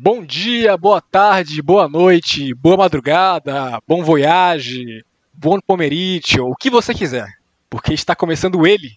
[0.00, 6.94] Bom dia, boa tarde, boa noite, boa madrugada, bom voyage, bom pomerite, o que você
[6.94, 7.26] quiser.
[7.68, 8.96] Porque está começando ele,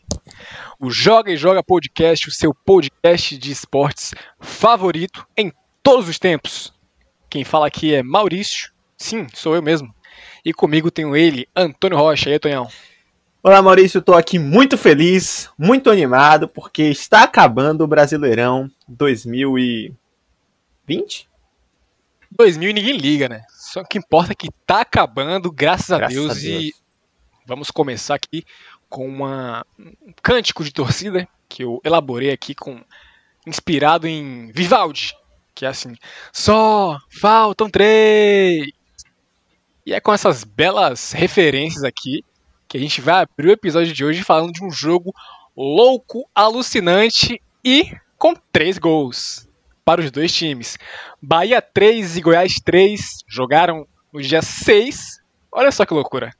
[0.79, 5.51] o Joga e Joga Podcast, o seu podcast de esportes favorito em
[5.81, 6.71] todos os tempos.
[7.27, 9.91] Quem fala aqui é Maurício, sim, sou eu mesmo.
[10.45, 12.29] E comigo tenho ele, Antônio Rocha.
[12.29, 12.67] E aí, Tonhão?
[13.41, 13.97] Olá, Maurício.
[13.97, 19.57] Estou aqui muito feliz, muito animado, porque está acabando o Brasileirão 2000
[20.87, 21.29] 20?
[22.31, 23.43] 2000 e ninguém liga, né?
[23.49, 26.73] Só que importa é que tá acabando, graças, graças a, Deus, a, Deus, E
[27.45, 28.45] vamos começar aqui
[28.89, 32.81] com uma, um cântico de torcida que eu elaborei aqui com
[33.45, 35.13] inspirado em Vivaldi,
[35.53, 35.95] que é assim:
[36.31, 38.67] só faltam três.
[39.85, 42.23] E é com essas belas referências aqui
[42.67, 45.13] que a gente vai abrir o episódio de hoje falando de um jogo
[45.57, 49.50] louco, alucinante e com três gols
[49.85, 50.77] para os dois times.
[51.21, 55.19] Bahia 3 e Goiás 3 jogaram no dia 6.
[55.51, 56.31] Olha só que loucura.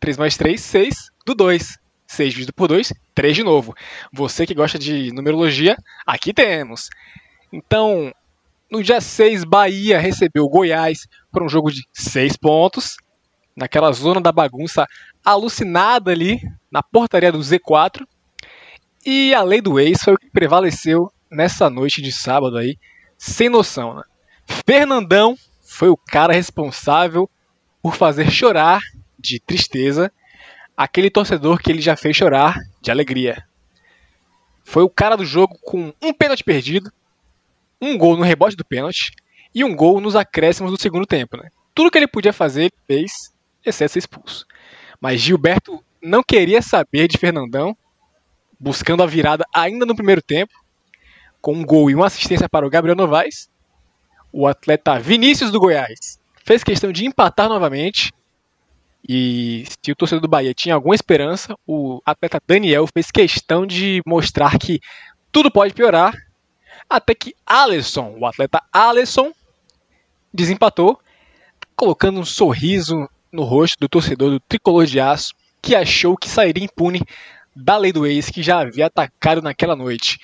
[0.00, 1.78] 3 mais 3, 6 do 2.
[2.06, 3.74] 6 dividido por 2, 3 de novo.
[4.12, 5.76] Você que gosta de numerologia,
[6.06, 6.88] aqui temos.
[7.52, 8.12] Então,
[8.70, 12.96] no dia 6, Bahia recebeu Goiás por um jogo de 6 pontos.
[13.56, 14.86] Naquela zona da bagunça
[15.24, 18.04] alucinada ali, na portaria do Z4.
[19.06, 22.78] E a lei do ex foi o que prevaleceu nessa noite de sábado aí,
[23.18, 24.02] sem noção, né?
[24.66, 27.28] Fernandão foi o cara responsável
[27.82, 28.80] por fazer chorar
[29.18, 30.12] de tristeza
[30.76, 33.44] aquele torcedor que ele já fez chorar de alegria.
[34.64, 36.92] Foi o cara do jogo com um pênalti perdido,
[37.80, 39.12] um gol no rebote do pênalti
[39.54, 41.36] e um gol nos acréscimos do segundo tempo.
[41.36, 41.50] Né?
[41.74, 43.32] Tudo que ele podia fazer, ele fez,
[43.64, 44.46] exceto ser expulso.
[45.00, 47.76] Mas Gilberto não queria saber de Fernandão,
[48.58, 50.52] buscando a virada ainda no primeiro tempo,
[51.44, 53.50] com um gol e uma assistência para o Gabriel Novaes.
[54.32, 58.14] O atleta Vinícius do Goiás fez questão de empatar novamente.
[59.06, 64.00] E se o torcedor do Bahia tinha alguma esperança, o atleta Daniel fez questão de
[64.06, 64.80] mostrar que
[65.30, 66.14] tudo pode piorar.
[66.88, 69.30] Até que Alisson, o atleta Alisson,
[70.32, 70.98] desempatou,
[71.76, 76.64] colocando um sorriso no rosto do torcedor do tricolor de aço, que achou que sairia
[76.64, 77.02] impune
[77.54, 80.18] da lei do ex que já havia atacado naquela noite.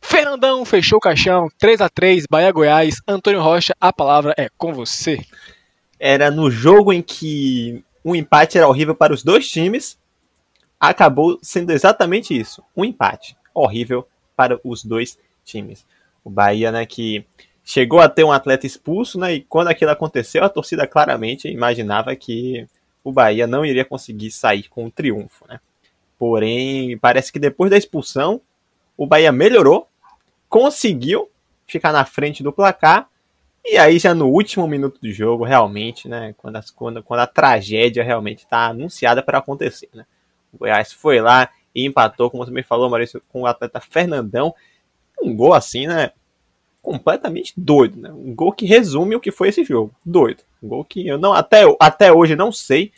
[0.00, 2.96] Fernandão fechou o caixão, 3 a 3 Bahia Goiás.
[3.06, 5.18] Antônio Rocha, a palavra é com você.
[5.98, 9.98] Era no jogo em que o empate era horrível para os dois times,
[10.78, 15.84] acabou sendo exatamente isso, um empate horrível para os dois times.
[16.24, 17.24] O Bahia, né, que
[17.64, 22.14] chegou a ter um atleta expulso, né, e quando aquilo aconteceu, a torcida claramente imaginava
[22.14, 22.66] que
[23.02, 25.60] o Bahia não iria conseguir sair com o triunfo, né.
[26.18, 28.40] Porém, parece que depois da expulsão,
[28.96, 29.87] o Bahia melhorou,
[30.48, 31.30] conseguiu
[31.66, 33.08] ficar na frente do placar.
[33.64, 36.34] E aí, já no último minuto do jogo, realmente, né?
[36.38, 40.06] Quando, as, quando, quando a tragédia realmente está anunciada para acontecer, né?
[40.52, 44.54] O Goiás foi lá e empatou, como você me falou, Maurício, com o atleta Fernandão.
[45.22, 46.12] Um gol assim, né?
[46.80, 48.10] Completamente doido, né?
[48.10, 49.94] Um gol que resume o que foi esse jogo.
[50.04, 50.42] Doido.
[50.62, 52.90] Um gol que eu não até, até hoje não sei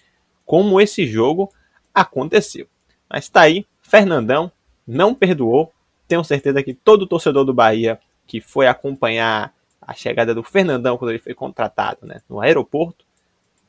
[0.46, 1.52] como esse jogo
[1.92, 2.66] aconteceu.
[3.08, 4.52] Mas tá aí, Fernandão
[4.86, 5.72] não perdoou,
[6.10, 11.12] tenho certeza que todo torcedor do Bahia que foi acompanhar a chegada do Fernandão quando
[11.12, 13.04] ele foi contratado né, no aeroporto,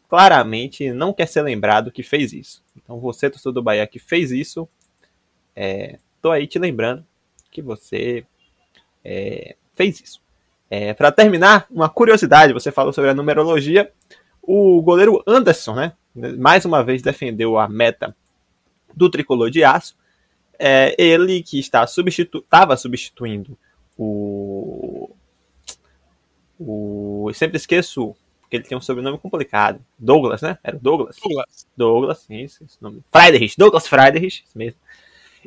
[0.10, 2.64] claramente não quer ser lembrado que fez isso.
[2.76, 4.68] Então você, torcedor do Bahia, que fez isso,
[5.56, 7.06] é, tô aí te lembrando
[7.52, 8.26] que você
[9.06, 10.20] é, fez isso.
[10.68, 13.92] É, Para terminar, uma curiosidade, você falou sobre a numerologia.
[14.42, 15.94] O goleiro Anderson, né,
[16.40, 18.16] mais uma vez defendeu a meta
[18.96, 19.96] do tricolor de aço
[20.62, 23.58] é ele que está substitu estava substituindo
[23.98, 25.10] o.
[26.60, 27.26] O.
[27.30, 29.80] Eu sempre esqueço, porque ele tem um sobrenome complicado.
[29.98, 30.58] Douglas, né?
[30.64, 31.18] Era o Douglas?
[31.22, 31.68] Douglas.
[31.76, 33.04] Douglas, isso, esse nome.
[33.12, 34.80] Friedrich, Douglas Friedrich, mesmo.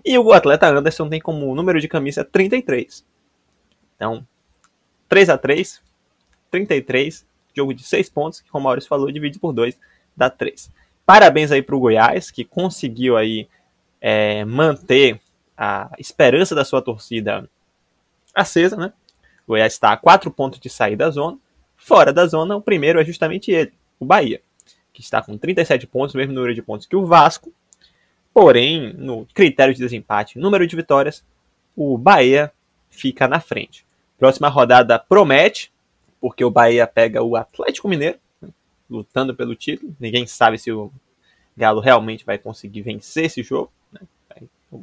[0.04, 3.04] E o atleta Anderson tem como número de camisa 33.
[3.96, 4.26] Então,
[5.08, 5.80] 3 a 3
[6.50, 9.76] 33, jogo de 6 pontos, que como o Maurício falou, divide por 2,
[10.16, 10.70] dá 3.
[11.04, 13.48] Parabéns aí para o Goiás, que conseguiu aí
[14.06, 15.18] é, manter
[15.56, 17.48] a esperança da sua torcida
[18.34, 18.92] acesa, né?
[19.46, 21.38] O Goiás está a quatro pontos de sair da zona.
[21.74, 24.42] Fora da zona, o primeiro é justamente ele, o Bahia,
[24.92, 27.50] que está com 37 pontos, o mesmo número de pontos que o Vasco.
[28.34, 31.24] Porém, no critério de desempate, número de vitórias,
[31.74, 32.52] o Bahia
[32.90, 33.86] fica na frente.
[34.18, 35.72] Próxima rodada promete,
[36.20, 38.50] porque o Bahia pega o Atlético Mineiro, né,
[38.90, 39.96] lutando pelo título.
[39.98, 40.92] Ninguém sabe se o
[41.56, 43.72] Galo realmente vai conseguir vencer esse jogo.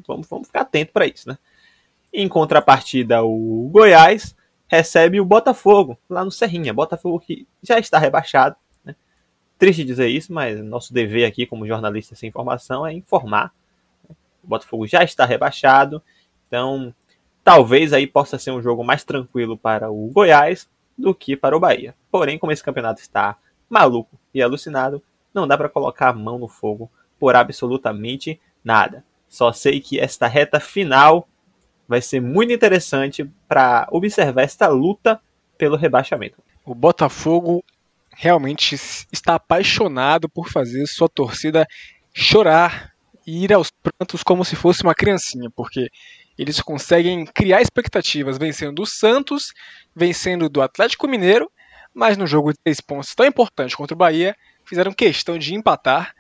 [0.08, 1.38] Vamos, vamos ficar atento para isso, né?
[2.14, 4.36] Em contrapartida, o Goiás
[4.68, 6.74] recebe o Botafogo lá no Serrinha.
[6.74, 8.56] Botafogo que já está rebaixado.
[8.84, 8.96] Né?
[9.58, 13.54] Triste dizer isso, mas nosso dever aqui como jornalista sem informação é informar.
[14.44, 16.02] O Botafogo já está rebaixado,
[16.48, 16.94] então
[17.44, 21.60] talvez aí possa ser um jogo mais tranquilo para o Goiás do que para o
[21.60, 21.96] Bahia.
[22.10, 23.38] Porém, como esse campeonato está
[23.70, 25.02] maluco e alucinado,
[25.34, 26.90] não dá para colocar a mão no fogo
[27.20, 29.04] por absolutamente nada.
[29.32, 31.26] Só sei que esta reta final
[31.88, 35.22] vai ser muito interessante para observar esta luta
[35.58, 36.44] pelo rebaixamento.
[36.66, 37.64] O Botafogo
[38.14, 38.76] realmente
[39.10, 41.66] está apaixonado por fazer sua torcida
[42.14, 42.92] chorar
[43.26, 45.88] e ir aos prantos como se fosse uma criancinha, porque
[46.38, 49.54] eles conseguem criar expectativas vencendo o Santos,
[49.96, 51.50] vencendo do Atlético Mineiro,
[51.94, 54.36] mas no jogo de três pontos tão importante contra o Bahia,
[54.66, 56.14] fizeram questão de empatar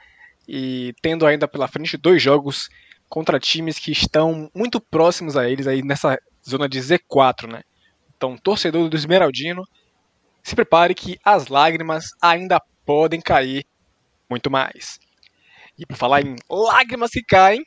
[0.48, 2.70] e tendo ainda pela frente dois jogos
[3.12, 6.18] contra times que estão muito próximos a eles aí nessa
[6.48, 7.62] zona de Z4, né?
[8.16, 9.68] Então, torcedor do Esmeraldino,
[10.42, 13.66] se prepare que as lágrimas ainda podem cair
[14.30, 14.98] muito mais.
[15.78, 17.66] E por falar em lágrimas que caem,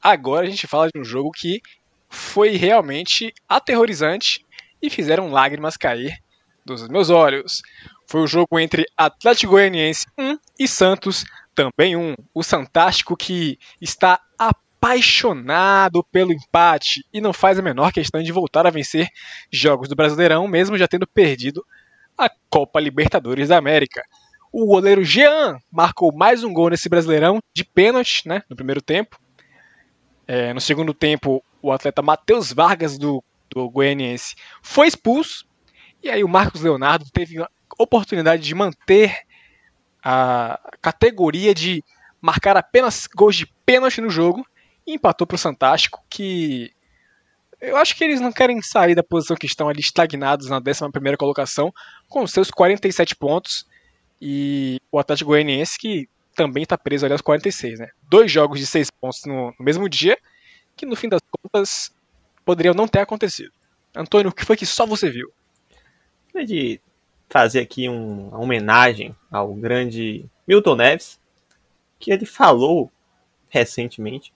[0.00, 1.60] agora a gente fala de um jogo que
[2.08, 4.46] foi realmente aterrorizante
[4.80, 6.16] e fizeram lágrimas cair
[6.64, 7.62] dos meus olhos.
[8.06, 12.14] Foi o jogo entre Atlético Goianiense 1 e Santos também 1.
[12.32, 14.52] O Santástico que está a
[14.84, 19.08] apaixonado pelo empate e não faz a menor questão de voltar a vencer
[19.50, 21.64] jogos do Brasileirão, mesmo já tendo perdido
[22.18, 24.02] a Copa Libertadores da América.
[24.52, 29.18] O goleiro Jean marcou mais um gol nesse Brasileirão de pênalti, né, no primeiro tempo.
[30.28, 35.46] É, no segundo tempo, o atleta Matheus Vargas do, do Goianiense foi expulso.
[36.02, 37.48] E aí o Marcos Leonardo teve a
[37.78, 39.20] oportunidade de manter
[40.02, 41.82] a categoria de
[42.20, 44.46] marcar apenas gols de pênalti no jogo
[44.86, 46.72] e empatou para o Santástico, que
[47.60, 51.16] eu acho que eles não querem sair da posição que estão ali estagnados na 11
[51.16, 51.72] colocação,
[52.08, 53.66] com seus 47 pontos,
[54.20, 57.78] e o Atlético Goianiense, que também está preso ali aos 46.
[57.78, 57.88] Né?
[58.08, 60.18] Dois jogos de 6 pontos no, no mesmo dia,
[60.76, 61.94] que no fim das contas
[62.44, 63.52] poderiam não ter acontecido.
[63.94, 65.32] Antônio, o que foi que só você viu?
[66.46, 66.80] De
[67.30, 71.18] fazer aqui um, uma homenagem ao grande Milton Neves,
[71.98, 72.90] que ele falou
[73.48, 74.33] recentemente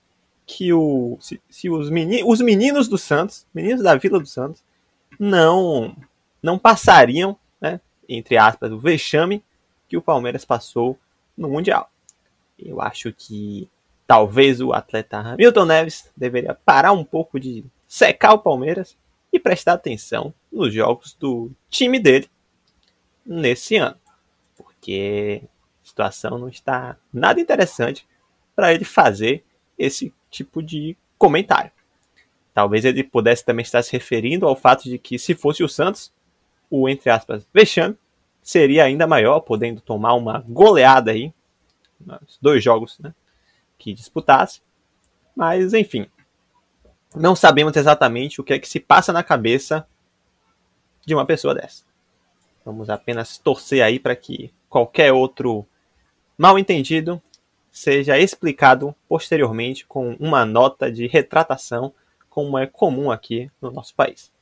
[0.48, 4.64] que o, se, se os, meninos, os meninos do Santos, meninos da Vila do Santos,
[5.20, 5.94] não
[6.42, 9.44] não passariam, né, entre aspas, o vexame
[9.86, 10.98] que o Palmeiras passou
[11.36, 11.90] no Mundial.
[12.58, 13.68] Eu acho que
[14.06, 18.96] talvez o atleta Hamilton Neves deveria parar um pouco de secar o Palmeiras
[19.30, 22.30] e prestar atenção nos jogos do time dele
[23.26, 23.98] nesse ano.
[24.56, 25.42] Porque
[25.84, 28.08] a situação não está nada interessante
[28.56, 29.44] para ele fazer
[29.78, 31.70] esse tipo de comentário.
[32.54, 36.12] Talvez ele pudesse também estar se referindo ao fato de que, se fosse o Santos,
[36.70, 37.96] o, entre aspas, vexame
[38.42, 41.32] seria ainda maior, podendo tomar uma goleada aí,
[42.00, 43.14] nos dois jogos né,
[43.76, 44.62] que disputasse.
[45.36, 46.06] Mas, enfim,
[47.14, 49.86] não sabemos exatamente o que é que se passa na cabeça
[51.04, 51.84] de uma pessoa dessa.
[52.64, 55.66] Vamos apenas torcer aí para que qualquer outro
[56.36, 57.20] mal entendido
[57.78, 61.92] seja explicado posteriormente com uma nota de retratação,
[62.28, 64.32] como é comum aqui no nosso país.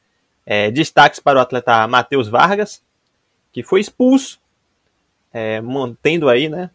[0.46, 2.82] É, destaques para o atleta Matheus Vargas,
[3.52, 4.40] que foi expulso,
[5.34, 6.70] é, mantendo aí né,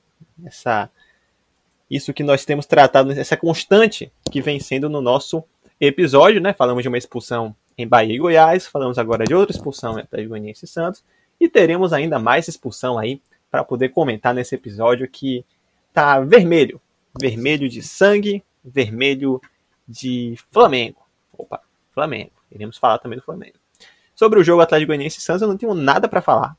[0.46, 0.88] essa,
[1.90, 5.44] isso que nós temos tratado, essa constante que vem sendo no nosso
[5.80, 6.40] episódio.
[6.40, 6.54] Né?
[6.54, 10.66] Falamos de uma expulsão em Bahia e Goiás, falamos agora de outra expulsão entre Goianiense
[10.66, 11.04] e Santos,
[11.40, 13.20] e teremos ainda mais expulsão aí
[13.50, 15.44] para poder comentar nesse episódio que
[15.94, 16.82] tá vermelho.
[17.20, 19.42] Vermelho de sangue, vermelho
[19.88, 21.02] de Flamengo.
[21.38, 21.62] Opa,
[21.94, 22.32] Flamengo.
[22.52, 23.56] Iremos falar também do Flamengo.
[24.16, 26.56] Sobre o jogo Atlético Goianiense e Santos, eu não tenho nada para falar.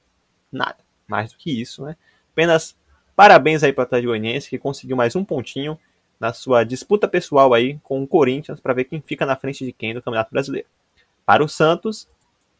[0.50, 0.78] Nada.
[1.06, 1.96] Mais do que isso, né?
[2.32, 2.76] Apenas
[3.14, 5.78] parabéns aí para o Atlético Goianiense, que conseguiu mais um pontinho
[6.18, 9.72] na sua disputa pessoal aí com o Corinthians para ver quem fica na frente de
[9.72, 10.68] quem no Campeonato Brasileiro.
[11.26, 12.08] Para o Santos,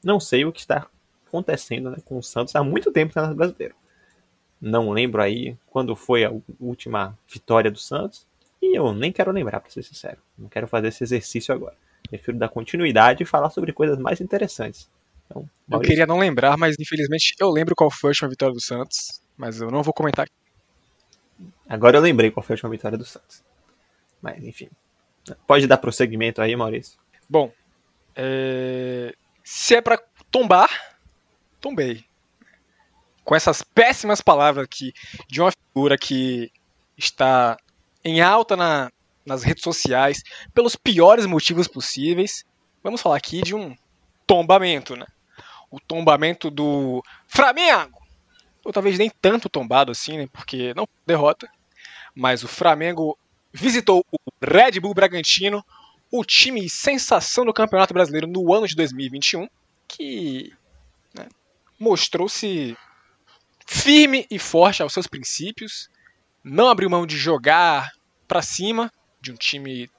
[0.02, 0.88] não sei o que está
[1.26, 3.75] acontecendo né, com o Santos há muito tempo no Campeonato Brasileiro.
[4.62, 8.25] Não lembro aí quando foi a última vitória do Santos.
[8.62, 10.19] E eu nem quero lembrar, para ser sincero.
[10.38, 11.75] Não quero fazer esse exercício agora.
[12.09, 14.88] Prefiro dar continuidade e falar sobre coisas mais interessantes.
[15.26, 18.61] Então, eu queria não lembrar, mas infelizmente eu lembro qual foi a última vitória do
[18.61, 19.21] Santos.
[19.37, 20.28] Mas eu não vou comentar.
[21.69, 23.42] Agora eu lembrei qual foi a última vitória do Santos.
[24.21, 24.69] Mas enfim.
[25.45, 26.97] Pode dar prosseguimento aí, Maurício.
[27.28, 27.50] Bom,
[28.14, 29.12] é...
[29.42, 30.00] se é para
[30.31, 30.69] tombar,
[31.61, 32.04] tombei
[33.25, 34.93] com essas péssimas palavras aqui
[35.29, 36.50] de uma figura que
[36.97, 37.57] está
[38.05, 38.91] em alta na,
[39.25, 42.45] nas redes sociais pelos piores motivos possíveis,
[42.83, 43.76] vamos falar aqui de um
[44.26, 45.07] tombamento, né?
[45.73, 47.99] o tombamento do Flamengo.
[48.62, 50.29] Ou talvez nem tanto tombado assim, né?
[50.31, 51.50] Porque não derrota.
[52.14, 53.19] Mas o Flamengo
[53.50, 55.64] visitou o Red Bull Bragantino,
[56.11, 59.49] o time sensação do Campeonato Brasileiro no ano de 2021,
[59.88, 60.52] que
[61.14, 61.26] né,
[61.81, 62.76] mostrou-se
[63.73, 65.88] firme e forte aos seus princípios,
[66.45, 67.91] não abriu mão de jogar
[68.29, 69.91] para cima de um time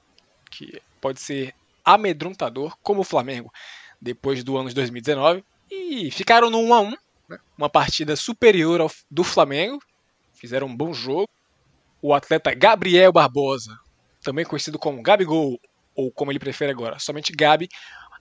[0.50, 1.52] que pode ser
[1.84, 3.52] amedrontador, como o Flamengo,
[4.00, 6.90] depois do ano de 2019, e ficaram no 1 a 1
[7.28, 9.82] né, uma partida superior ao do Flamengo,
[10.34, 11.28] fizeram um bom jogo.
[12.00, 13.76] O atleta Gabriel Barbosa,
[14.22, 15.58] também conhecido como Gabigol,
[15.96, 17.68] ou como ele prefere agora, somente Gabi,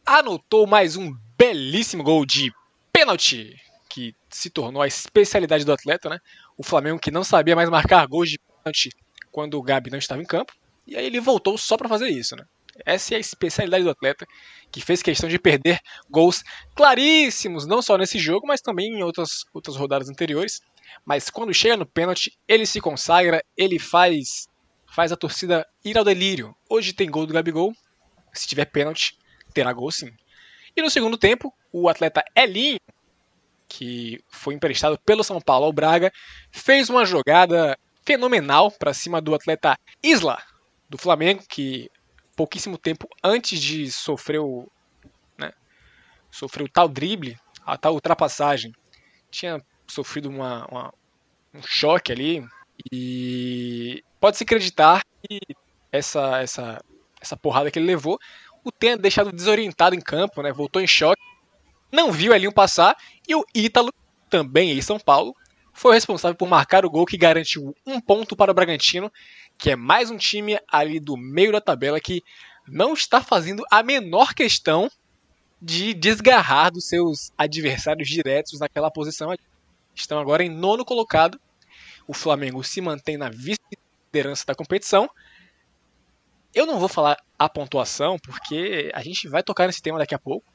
[0.05, 2.51] anotou mais um belíssimo gol de
[2.91, 3.55] pênalti,
[3.93, 6.17] que se tornou a especialidade do atleta, né?
[6.57, 8.89] O Flamengo que não sabia mais marcar gols de pênalti
[9.31, 10.51] quando o Gabi não estava em campo,
[10.87, 12.43] e aí ele voltou só para fazer isso, né?
[12.83, 14.25] Essa é a especialidade do atleta,
[14.71, 16.43] que fez questão de perder gols
[16.75, 20.59] claríssimos, não só nesse jogo, mas também em outras, outras rodadas anteriores.
[21.05, 24.47] Mas quando chega no pênalti, ele se consagra, ele faz
[24.87, 26.55] faz a torcida ir ao delírio.
[26.67, 27.73] Hoje tem gol do Gabigol,
[28.33, 29.17] se tiver pênalti,
[29.53, 30.11] terá gol sim.
[30.75, 32.77] E no segundo tempo, o atleta Elinho,
[33.75, 36.11] que foi emprestado pelo São Paulo ao Braga,
[36.51, 40.39] fez uma jogada fenomenal para cima do atleta Isla,
[40.87, 41.89] do Flamengo, que
[42.35, 44.69] pouquíssimo tempo antes de sofrer o,
[45.37, 45.51] né,
[46.29, 48.71] sofrer o tal drible, a tal ultrapassagem,
[49.31, 50.93] tinha sofrido uma, uma
[51.51, 52.45] um choque ali
[52.91, 55.39] e pode-se acreditar que
[55.91, 56.83] essa, essa,
[57.19, 58.19] essa porrada que ele levou
[58.63, 60.51] o tenha deixado desorientado em campo, né?
[60.51, 61.21] Voltou em choque,
[61.91, 62.95] não viu Elinho passar
[63.27, 63.93] e o Ítalo,
[64.29, 65.35] também em São Paulo,
[65.73, 69.11] foi responsável por marcar o gol que garantiu um ponto para o Bragantino,
[69.57, 72.23] que é mais um time ali do meio da tabela que
[72.67, 74.89] não está fazendo a menor questão
[75.61, 79.33] de desgarrar dos seus adversários diretos naquela posição.
[79.95, 81.39] Estão agora em nono colocado.
[82.07, 85.09] O Flamengo se mantém na vice-liderança da competição.
[86.53, 90.19] Eu não vou falar a pontuação, porque a gente vai tocar nesse tema daqui a
[90.19, 90.45] pouco.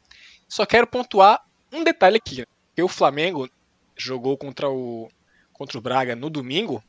[0.46, 2.44] Só quero pontuar um detalhe aqui.
[2.78, 3.50] Que o Flamengo
[3.96, 5.10] jogou contra o,
[5.52, 6.80] contra o Braga no domingo,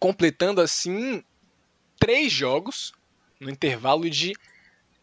[0.00, 1.22] completando assim
[2.00, 2.92] três jogos
[3.38, 4.32] no intervalo de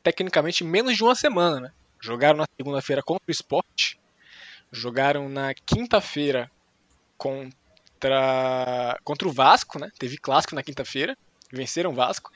[0.04, 1.62] tecnicamente menos de uma semana.
[1.62, 1.72] Né?
[1.98, 3.94] Jogaram na segunda-feira contra o Sport,
[4.70, 6.52] jogaram na quinta-feira
[7.18, 9.90] contra, contra o Vasco, né?
[9.98, 11.18] teve clássico na quinta-feira,
[11.54, 12.34] venceram o Vasco,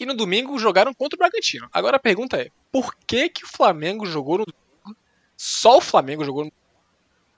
[0.00, 1.68] e no domingo jogaram contra o Bragantino.
[1.70, 4.98] Agora a pergunta é: por que, que o Flamengo jogou no domingo?
[5.36, 6.63] Só o Flamengo jogou no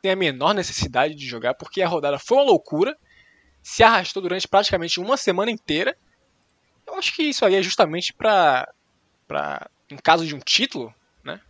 [0.03, 2.97] tem a menor necessidade de jogar, porque a rodada foi uma loucura,
[3.62, 5.97] se arrastou durante praticamente uma semana inteira.
[6.87, 8.69] Eu acho que isso aí é justamente para,
[9.91, 11.41] em caso de um título, né,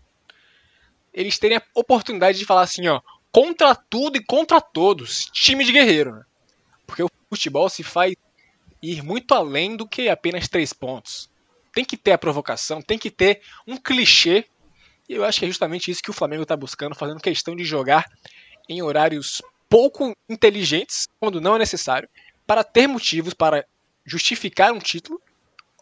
[1.12, 3.00] eles terem a oportunidade de falar assim, ó,
[3.30, 6.24] contra tudo e contra todos, time de guerreiro, né?
[6.86, 8.14] Porque o futebol se faz
[8.82, 11.28] ir muito além do que apenas três pontos.
[11.74, 14.46] Tem que ter a provocação, tem que ter um clichê
[15.08, 17.64] e eu acho que é justamente isso que o Flamengo está buscando, fazendo questão de
[17.64, 18.04] jogar
[18.68, 22.08] em horários pouco inteligentes, quando não é necessário,
[22.46, 23.64] para ter motivos para
[24.04, 25.20] justificar um título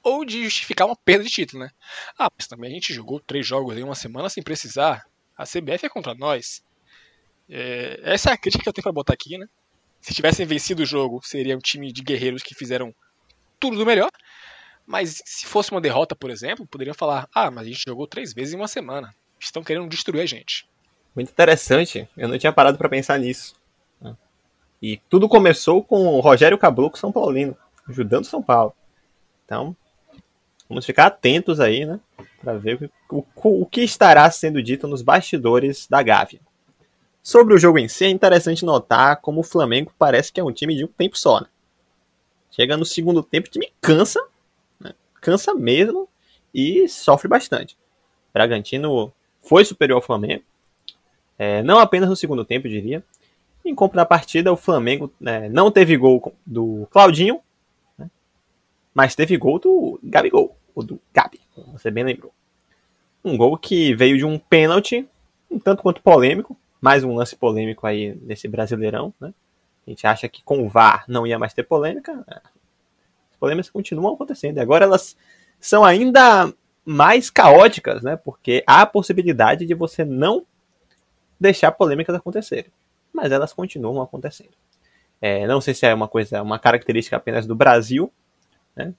[0.02, 1.70] ou de justificar uma perda de título, né?
[2.18, 5.04] Ah, mas também a gente jogou três jogos em uma semana sem precisar.
[5.36, 6.62] A CBF é contra nós.
[7.48, 9.46] É, essa é a crítica que eu tenho para botar aqui, né?
[10.00, 12.94] Se tivessem vencido o jogo, seria um time de guerreiros que fizeram
[13.58, 14.10] tudo do melhor.
[14.86, 18.32] Mas se fosse uma derrota, por exemplo, poderiam falar: ah, mas a gente jogou três
[18.32, 19.14] vezes em uma semana.
[19.40, 20.66] Estão querendo destruir a gente.
[21.14, 22.08] Muito interessante.
[22.16, 23.54] Eu não tinha parado para pensar nisso.
[24.82, 27.56] E tudo começou com o Rogério Caboclo São Paulino,
[27.88, 28.74] ajudando São Paulo.
[29.44, 29.74] Então,
[30.68, 31.98] vamos ficar atentos aí, né?
[32.42, 36.40] Para ver o, o, o que estará sendo dito nos bastidores da Gávea.
[37.22, 40.52] Sobre o jogo em si, é interessante notar como o Flamengo parece que é um
[40.52, 41.40] time de um tempo só.
[41.40, 41.46] Né?
[42.50, 44.20] Chega no segundo tempo, o time cansa
[45.24, 46.06] cansa mesmo
[46.54, 47.78] e sofre bastante.
[48.32, 50.44] Bragantino foi superior ao Flamengo,
[51.38, 53.02] é, não apenas no segundo tempo, diria.
[53.64, 57.40] Em contrapartida, o Flamengo é, não teve gol do Claudinho,
[57.96, 58.10] né,
[58.92, 61.40] mas teve gol do Gabigol, ou do Gabi,
[61.72, 62.32] você bem lembrou.
[63.24, 65.08] Um gol que veio de um pênalti,
[65.50, 69.32] um tanto quanto polêmico, mais um lance polêmico aí nesse Brasileirão, né?
[69.86, 72.24] A gente acha que com o VAR não ia mais ter polêmica,
[73.44, 74.56] polêmicas continuam acontecendo.
[74.56, 75.14] E agora elas
[75.60, 76.50] são ainda
[76.82, 78.16] mais caóticas, né?
[78.16, 80.46] Porque há a possibilidade de você não
[81.38, 82.72] deixar polêmicas acontecerem.
[83.12, 84.54] Mas elas continuam acontecendo.
[85.20, 88.10] É, não sei se é uma coisa, uma característica apenas do Brasil,
[88.74, 88.94] né?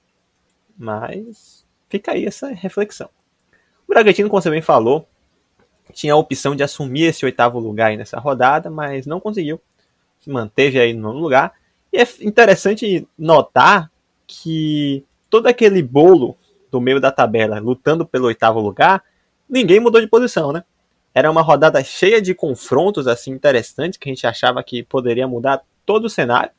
[0.78, 3.10] Mas fica aí essa reflexão.
[3.84, 5.08] O Bragantino, como você bem falou,
[5.92, 9.60] tinha a opção de assumir esse oitavo lugar aí nessa rodada, mas não conseguiu.
[10.20, 11.52] Se manteve aí no nono lugar.
[11.92, 13.90] E é interessante notar
[14.26, 16.36] que todo aquele bolo
[16.70, 19.02] do meio da tabela lutando pelo oitavo lugar,
[19.48, 20.64] ninguém mudou de posição, né?
[21.14, 25.62] Era uma rodada cheia de confrontos assim interessantes que a gente achava que poderia mudar
[25.86, 26.50] todo o cenário,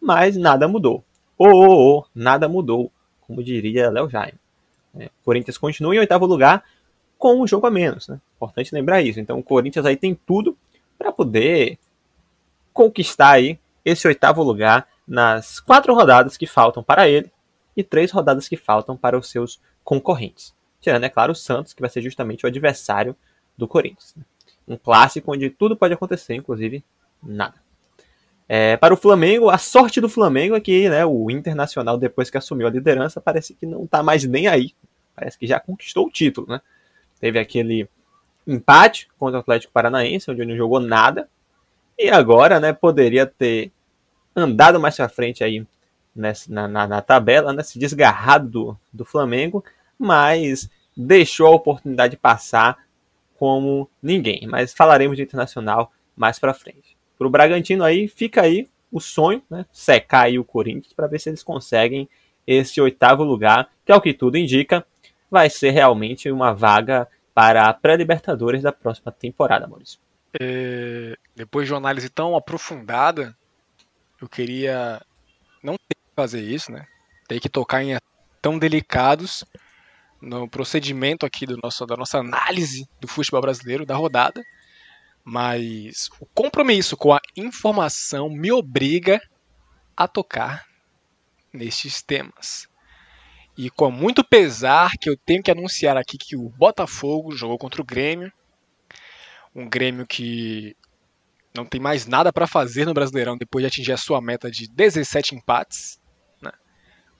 [0.00, 1.04] mas nada mudou.
[1.36, 2.90] Oh, oh, oh nada mudou,
[3.20, 4.38] como diria Léo Jaime.
[4.98, 6.64] É, Corinthians continua em oitavo lugar
[7.18, 8.20] com um jogo a menos, né?
[8.36, 9.20] Importante lembrar isso.
[9.20, 10.56] Então o Corinthians aí tem tudo
[10.98, 11.78] para poder
[12.72, 17.30] conquistar aí esse oitavo lugar nas quatro rodadas que faltam para ele
[17.76, 20.54] e três rodadas que faltam para os seus concorrentes.
[20.80, 23.14] Tirando, é claro, o Santos, que vai ser justamente o adversário
[23.54, 24.14] do Corinthians.
[24.16, 24.24] Né?
[24.66, 26.82] Um clássico onde tudo pode acontecer, inclusive
[27.22, 27.56] nada.
[28.48, 32.38] É, para o Flamengo, a sorte do Flamengo é que né, o Internacional, depois que
[32.38, 34.74] assumiu a liderança, parece que não está mais nem aí.
[35.14, 36.46] Parece que já conquistou o título.
[36.46, 36.58] Né?
[37.20, 37.86] Teve aquele
[38.46, 41.28] empate contra o Atlético Paranaense, onde não jogou nada.
[41.98, 43.70] E agora né, poderia ter
[44.34, 45.66] andado mais para frente aí
[46.14, 49.64] nessa, na, na, tabela, né, se desgarrado do, do Flamengo,
[49.98, 52.78] mas deixou a oportunidade passar
[53.38, 54.46] como ninguém.
[54.46, 56.96] Mas falaremos de internacional mais para frente.
[57.18, 61.18] Para o Bragantino aí, fica aí o sonho, né, secar aí o Corinthians para ver
[61.18, 62.08] se eles conseguem
[62.46, 64.84] esse oitavo lugar, que é o que tudo indica,
[65.30, 69.98] vai ser realmente uma vaga para a pré-libertadores da próxima temporada, Maurício.
[70.38, 73.34] É, depois de uma análise tão aprofundada,
[74.22, 75.04] eu queria
[75.60, 76.86] não ter que fazer isso, né?
[77.26, 77.96] Ter que tocar em
[78.40, 79.44] tão delicados
[80.20, 84.40] no procedimento aqui do nosso, da nossa análise do futebol brasileiro, da rodada.
[85.24, 89.20] Mas o compromisso com a informação me obriga
[89.96, 90.64] a tocar
[91.52, 92.68] nestes temas.
[93.58, 97.82] E com muito pesar que eu tenho que anunciar aqui que o Botafogo jogou contra
[97.82, 98.32] o Grêmio.
[99.54, 100.76] Um Grêmio que
[101.54, 104.68] não tem mais nada para fazer no Brasileirão depois de atingir a sua meta de
[104.68, 106.00] 17 empates.
[106.40, 106.50] Né?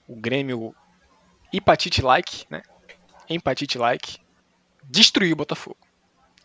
[0.07, 0.75] O Grêmio
[1.51, 2.63] empatite-like, né?
[3.29, 4.17] empatite-like,
[4.83, 5.77] destruiu o Botafogo.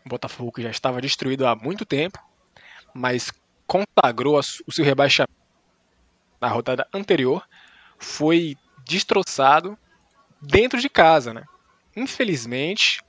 [0.05, 2.19] O Botafogo que já estava destruído há muito tempo,
[2.93, 3.31] mas
[3.65, 5.39] consagrou o seu rebaixamento
[6.39, 7.45] na rodada anterior,
[7.97, 9.77] foi destroçado
[10.41, 11.33] dentro de casa.
[11.33, 11.43] Né?
[11.95, 13.01] Infelizmente,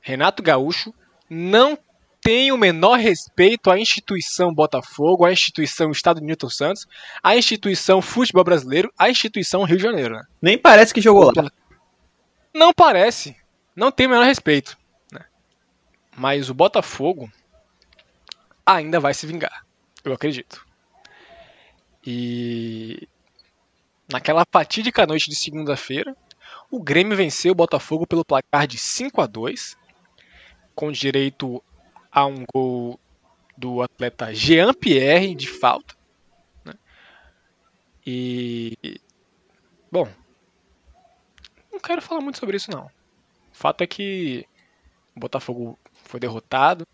[0.00, 0.92] Renato Gaúcho
[1.28, 1.78] não
[2.22, 6.86] tem o menor respeito à instituição Botafogo, à instituição Estado de Newton Santos,
[7.22, 10.14] à instituição Futebol Brasileiro, à instituição Rio de Janeiro.
[10.14, 10.22] Né?
[10.40, 11.50] Nem parece que jogou lá.
[12.54, 13.36] Não parece.
[13.74, 14.76] Não tem o menor respeito.
[15.12, 15.24] Né?
[16.16, 17.30] Mas o Botafogo
[18.66, 19.64] ainda vai se vingar.
[20.04, 20.64] Eu acredito.
[22.06, 23.08] E
[24.10, 26.14] naquela fatídica noite de segunda-feira,
[26.70, 29.76] o Grêmio venceu o Botafogo pelo placar de 5 a 2
[30.74, 31.62] com direito
[32.10, 32.98] a um gol
[33.56, 35.94] do atleta Jean Pierre de falta.
[36.64, 36.74] Né?
[38.06, 39.00] E.
[39.90, 40.08] Bom.
[41.72, 42.86] Não quero falar muito sobre isso, não.
[42.86, 42.90] O
[43.52, 44.46] fato é que
[45.14, 46.86] o Botafogo foi derrotado.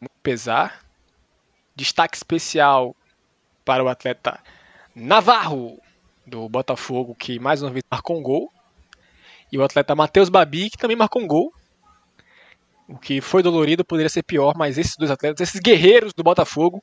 [0.00, 0.84] Muito pesar.
[1.74, 2.94] Destaque especial
[3.64, 4.42] para o atleta
[4.94, 5.80] Navarro
[6.26, 8.52] do Botafogo, que mais uma vez marcou um gol.
[9.50, 11.52] E o atleta Matheus Babi, que também marcou um gol.
[12.90, 16.82] O que foi dolorido poderia ser pior, mas esses dois atletas, esses guerreiros do Botafogo,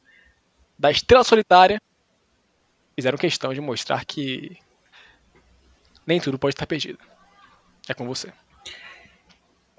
[0.80, 1.82] da Estrela Solitária,
[2.96, 4.58] fizeram questão de mostrar que
[6.06, 7.00] nem tudo pode estar perdido.
[7.90, 8.32] É com você.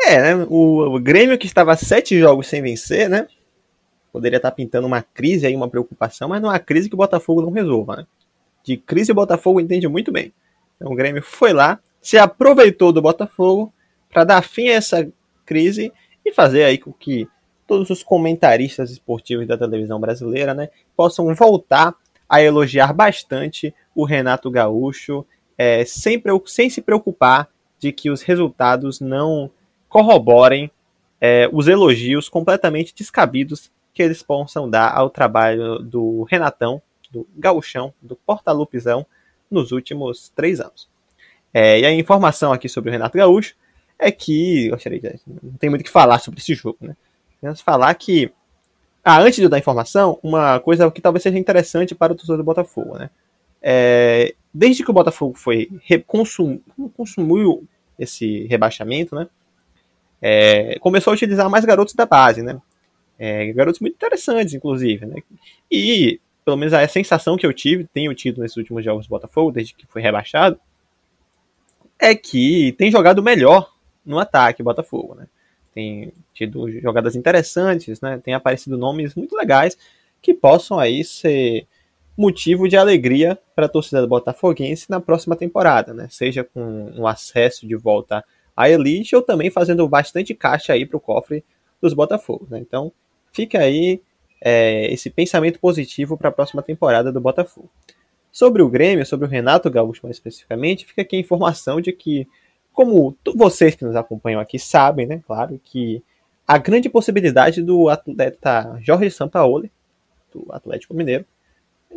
[0.00, 0.46] É, né?
[0.50, 3.26] O, o Grêmio que estava sete jogos sem vencer, né?
[4.12, 6.98] Poderia estar pintando uma crise aí, uma preocupação, mas não é uma crise que o
[6.98, 8.06] Botafogo não resolva, né?
[8.62, 10.32] De crise o Botafogo entende muito bem.
[10.76, 13.72] Então o Grêmio foi lá, se aproveitou do Botafogo
[14.10, 15.10] para dar fim a essa
[15.46, 15.90] crise
[16.28, 17.28] e fazer aí com que
[17.66, 21.94] todos os comentaristas esportivos da televisão brasileira né, possam voltar
[22.28, 25.24] a elogiar bastante o Renato Gaúcho,
[25.56, 29.50] é, sem, sem se preocupar de que os resultados não
[29.88, 30.70] corroborem
[31.20, 37.92] é, os elogios completamente descabidos que eles possam dar ao trabalho do Renatão, do Gaúchão,
[38.00, 39.04] do Portalupizão
[39.50, 40.88] nos últimos três anos.
[41.52, 43.56] É, e a informação aqui sobre o Renato Gaúcho
[43.98, 44.68] é que.
[44.70, 46.96] Gostaria de, não tem muito o que falar sobre esse jogo, né?
[47.42, 48.30] Vamos falar que.
[49.04, 52.36] Ah, antes de eu dar informação, uma coisa que talvez seja interessante para o torcedor
[52.36, 53.10] do Botafogo, né?
[53.60, 55.68] É, desde que o Botafogo foi
[56.06, 56.60] consum,
[56.96, 57.66] consumiu
[57.98, 59.28] esse rebaixamento, né?
[60.20, 62.60] É, começou a utilizar mais garotos da base, né?
[63.18, 65.16] É, garotos muito interessantes, inclusive, né?
[65.70, 69.52] E, pelo menos a sensação que eu tive, tenho tido nesses últimos jogos do Botafogo,
[69.52, 70.60] desde que foi rebaixado,
[71.98, 73.72] é que tem jogado melhor
[74.04, 75.26] no ataque, Botafogo, né?
[75.78, 78.18] tem tido jogadas interessantes, né?
[78.18, 79.78] Tem aparecido nomes muito legais
[80.20, 81.68] que possam aí ser
[82.16, 86.08] motivo de alegria para a torcida do Botafoguense na próxima temporada, né?
[86.10, 88.24] Seja com um acesso de volta
[88.56, 91.44] à Elite ou também fazendo bastante caixa aí para o cofre
[91.80, 92.58] dos Botafogo, né?
[92.58, 92.92] Então,
[93.32, 94.02] fica aí
[94.40, 97.70] é, esse pensamento positivo para a próxima temporada do Botafogo.
[98.32, 102.26] Sobre o Grêmio, sobre o Renato Gaúcho mais especificamente, fica aqui a informação de que,
[102.78, 106.00] como vocês que nos acompanham aqui sabem, né, claro, que
[106.46, 109.68] a grande possibilidade do atleta Jorge Sampaoli,
[110.32, 111.24] do Atlético Mineiro,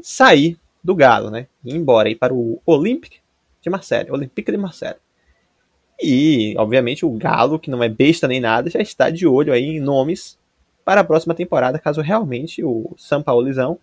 [0.01, 1.45] sair do Galo, né?
[1.63, 3.19] Ir embora ir para o Olympique
[3.61, 4.97] de Marseille, Olympique de Marseille.
[6.01, 9.77] E, obviamente, o Galo, que não é besta nem nada, já está de olho aí
[9.77, 10.39] em nomes
[10.83, 13.77] para a próxima temporada, caso realmente o São Paulizão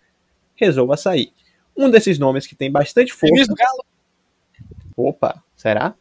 [0.53, 1.31] resolva sair.
[1.77, 3.55] Um desses nomes que tem bastante força.
[3.55, 3.85] Galo.
[4.97, 5.95] Opa, será?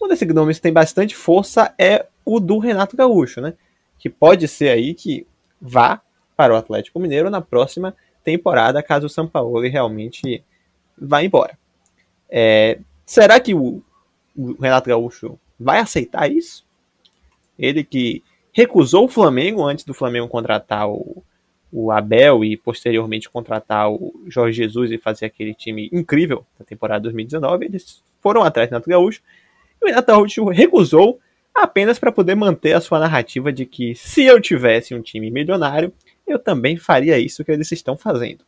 [0.00, 3.54] Um desses nomes que tem bastante força é o do Renato Gaúcho, né?
[3.98, 5.26] Que pode ser aí que
[5.60, 6.00] vá
[6.36, 10.42] para o Atlético Mineiro na próxima temporada, caso o São Paulo realmente
[10.96, 11.58] vá embora.
[12.28, 13.82] É, será que o,
[14.36, 16.64] o, Renato Gaúcho vai aceitar isso?
[17.58, 21.22] Ele que recusou o Flamengo antes do Flamengo contratar o,
[21.72, 27.02] o Abel e posteriormente contratar o Jorge Jesus e fazer aquele time incrível da temporada
[27.02, 29.22] 2019, eles foram atrás do Renato Gaúcho.
[29.82, 31.18] O Gaúcho recusou
[31.54, 35.92] apenas para poder manter a sua narrativa de que se eu tivesse um time milionário,
[36.26, 38.44] eu também faria isso que eles estão fazendo.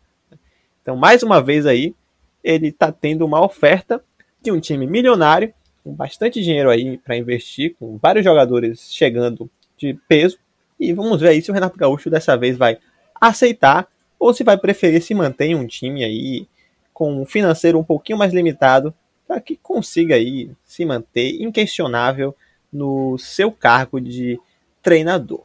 [0.80, 1.94] Então, mais uma vez aí,
[2.42, 4.02] ele está tendo uma oferta
[4.40, 9.94] de um time milionário, com bastante dinheiro aí para investir, com vários jogadores chegando de
[10.08, 10.38] peso.
[10.78, 12.78] E vamos ver aí se o Renato Gaúcho dessa vez vai
[13.20, 16.46] aceitar ou se vai preferir se manter em um time aí
[16.92, 18.94] com um financeiro um pouquinho mais limitado
[19.32, 22.36] para que consiga aí se manter inquestionável
[22.70, 24.38] no seu cargo de
[24.82, 25.42] treinador.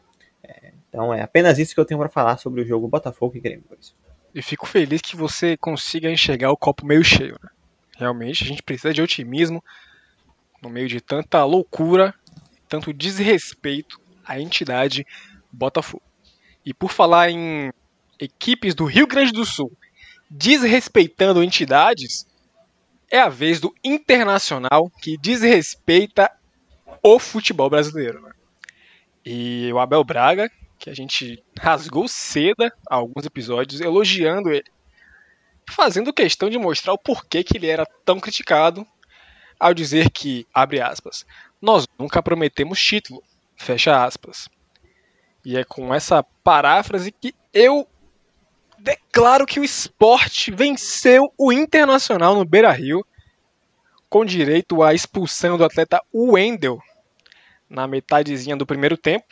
[0.90, 3.64] Então é apenas isso que eu tenho para falar sobre o jogo Botafogo e Grêmio.
[4.36, 7.40] E fico feliz que você consiga enxergar o copo meio cheio.
[7.42, 7.50] Né?
[7.98, 9.64] Realmente a gente precisa de otimismo
[10.62, 12.14] no meio de tanta loucura,
[12.68, 15.08] tanto desrespeito à entidade
[15.50, 16.04] Botafogo.
[16.66, 17.72] E por falar em
[18.20, 19.72] equipes do Rio Grande do Sul
[20.30, 22.28] desrespeitando entidades,
[23.10, 26.32] é a vez do Internacional que desrespeita
[27.02, 28.22] o futebol brasileiro.
[28.22, 28.32] Né?
[29.26, 34.70] E o Abel Braga, que a gente rasgou seda alguns episódios elogiando ele,
[35.70, 38.86] fazendo questão de mostrar o porquê que ele era tão criticado
[39.60, 41.26] ao dizer que, abre aspas,
[41.62, 43.24] nós nunca prometemos título,
[43.56, 44.48] fecha aspas.
[45.44, 47.88] E é com essa paráfrase que eu
[48.78, 53.06] declaro que o esporte venceu o Internacional no Beira-Rio,
[54.10, 56.82] com direito à expulsão do atleta Wendel
[57.70, 59.26] na metadezinha do primeiro tempo,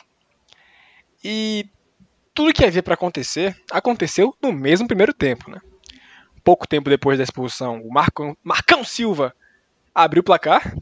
[1.24, 1.68] e
[2.34, 5.50] tudo que havia para acontecer aconteceu no mesmo primeiro tempo.
[5.50, 5.58] Né?
[6.44, 9.34] Pouco tempo depois da expulsão, o Marcão, Marcão Silva
[9.94, 10.76] abriu o placar.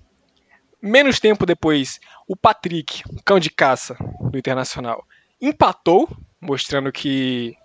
[0.83, 3.97] Menos tempo depois, o Patrick, cão de caça
[4.31, 5.07] do Internacional,
[5.41, 6.09] empatou,
[6.41, 7.57] mostrando que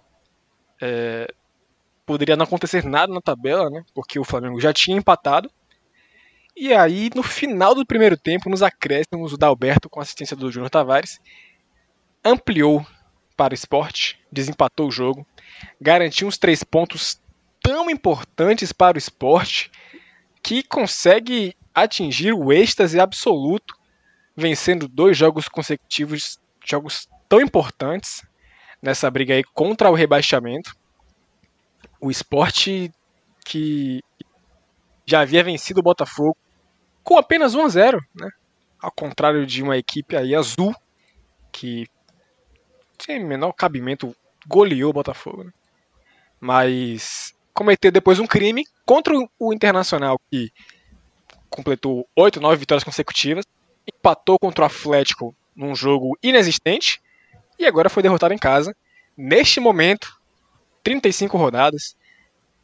[0.82, 1.28] é,
[2.06, 3.84] poderia não acontecer nada na tabela, né?
[3.94, 5.50] porque o Flamengo já tinha empatado.
[6.56, 10.70] E aí, no final do primeiro tempo, nos acréscimos, o Dalberto, com assistência do Júnior
[10.70, 11.20] Tavares,
[12.24, 12.86] ampliou
[13.38, 15.26] para o esporte, desempatou o jogo,
[15.80, 17.22] garantiu uns três pontos
[17.62, 19.72] tão importantes para o esporte
[20.44, 23.76] que consegue atingir o êxtase absoluto,
[24.36, 28.24] vencendo dois jogos consecutivos, jogos tão importantes
[28.82, 30.76] nessa briga aí contra o rebaixamento.
[32.00, 32.92] O esporte
[33.46, 34.02] que
[35.06, 36.38] já havia vencido o Botafogo
[37.04, 38.30] com apenas 1 a 0, né?
[38.80, 40.74] Ao contrário de uma equipe aí azul
[41.52, 41.88] que
[43.02, 44.16] sem menor cabimento,
[44.48, 45.44] goleou o Botafogo.
[45.46, 45.52] Né?
[46.40, 50.52] Mas cometeu depois um crime contra o Internacional, que
[51.50, 53.46] completou 8, 9 vitórias consecutivas,
[53.88, 57.02] empatou contra o Atlético num jogo inexistente
[57.60, 58.76] e agora foi derrotado em casa.
[59.16, 60.08] Neste momento,
[60.82, 61.96] 35 rodadas,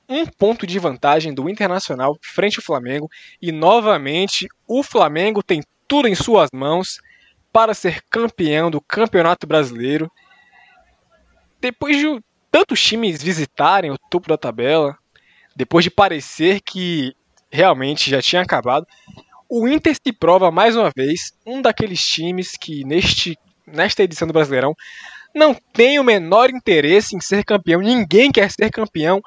[0.07, 3.09] um ponto de vantagem do Internacional frente ao Flamengo
[3.41, 6.99] e novamente o Flamengo tem tudo em suas mãos
[7.51, 10.09] para ser campeão do Campeonato Brasileiro
[11.65, 12.05] depois de
[12.51, 14.95] tantos times visitarem o topo da tabela,
[15.55, 17.15] depois de parecer que
[17.51, 18.85] realmente já tinha acabado,
[19.49, 24.33] o Inter se prova mais uma vez um daqueles times que neste, nesta edição do
[24.33, 24.75] Brasileirão
[25.35, 29.21] não tem o menor interesse em ser campeão, ninguém quer ser campeão.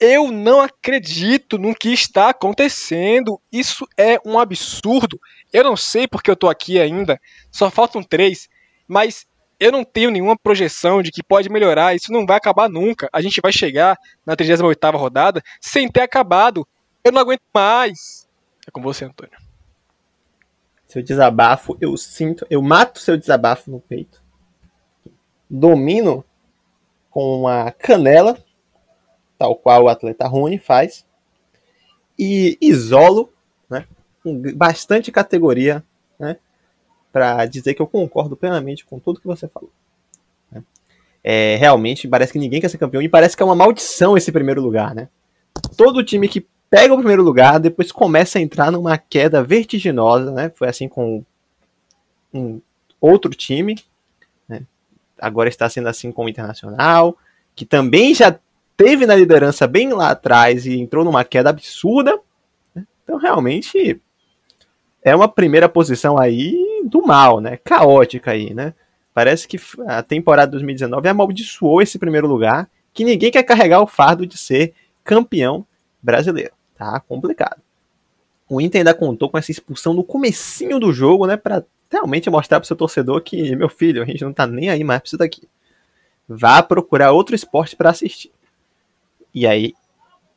[0.00, 3.38] Eu não acredito no que está acontecendo.
[3.52, 5.20] Isso é um absurdo.
[5.52, 7.20] Eu não sei porque eu tô aqui ainda.
[7.52, 8.48] Só faltam três.
[8.88, 9.26] Mas
[9.60, 13.10] eu não tenho nenhuma projeção de que pode melhorar, isso não vai acabar nunca.
[13.12, 16.66] A gente vai chegar na 38ª rodada sem ter acabado.
[17.04, 18.26] Eu não aguento mais.
[18.66, 19.49] É com você, Antônio.
[20.90, 24.20] Seu desabafo, eu sinto, eu mato seu desabafo no peito.
[25.48, 26.24] Domino
[27.08, 28.36] com uma canela,
[29.38, 31.06] tal qual o atleta Rony faz,
[32.18, 33.32] e isolo,
[33.68, 33.86] né,
[34.20, 35.84] com bastante categoria,
[36.18, 36.38] né,
[37.12, 39.70] para dizer que eu concordo plenamente com tudo que você falou.
[40.50, 40.64] Né.
[41.22, 44.32] É, realmente parece que ninguém quer ser campeão e parece que é uma maldição esse
[44.32, 45.08] primeiro lugar, né?
[45.76, 50.52] Todo time que pega o primeiro lugar, depois começa a entrar numa queda vertiginosa, né?
[50.54, 51.24] Foi assim com
[52.32, 52.60] um
[53.00, 53.76] outro time,
[54.48, 54.62] né?
[55.18, 57.18] agora está sendo assim com o Internacional,
[57.56, 58.38] que também já
[58.76, 62.18] teve na liderança bem lá atrás e entrou numa queda absurda.
[62.74, 62.86] Né?
[63.02, 64.00] Então, realmente,
[65.02, 67.58] é uma primeira posição aí do mal, né?
[67.58, 68.74] Caótica aí, né?
[69.12, 74.24] Parece que a temporada 2019 amaldiçoou esse primeiro lugar, que ninguém quer carregar o fardo
[74.24, 75.66] de ser campeão
[76.00, 76.52] brasileiro.
[76.80, 77.60] Tá complicado.
[78.48, 81.62] O Inter ainda contou com essa expulsão no comecinho do jogo, né, para
[81.92, 85.00] realmente mostrar pro seu torcedor que, meu filho, a gente não tá nem aí mais
[85.00, 85.46] pra isso daqui.
[86.26, 88.32] Vá procurar outro esporte para assistir.
[89.34, 89.74] E aí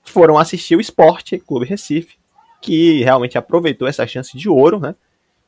[0.03, 2.17] foram assistir o Esporte Clube Recife,
[2.61, 4.95] que realmente aproveitou essa chance de ouro, né?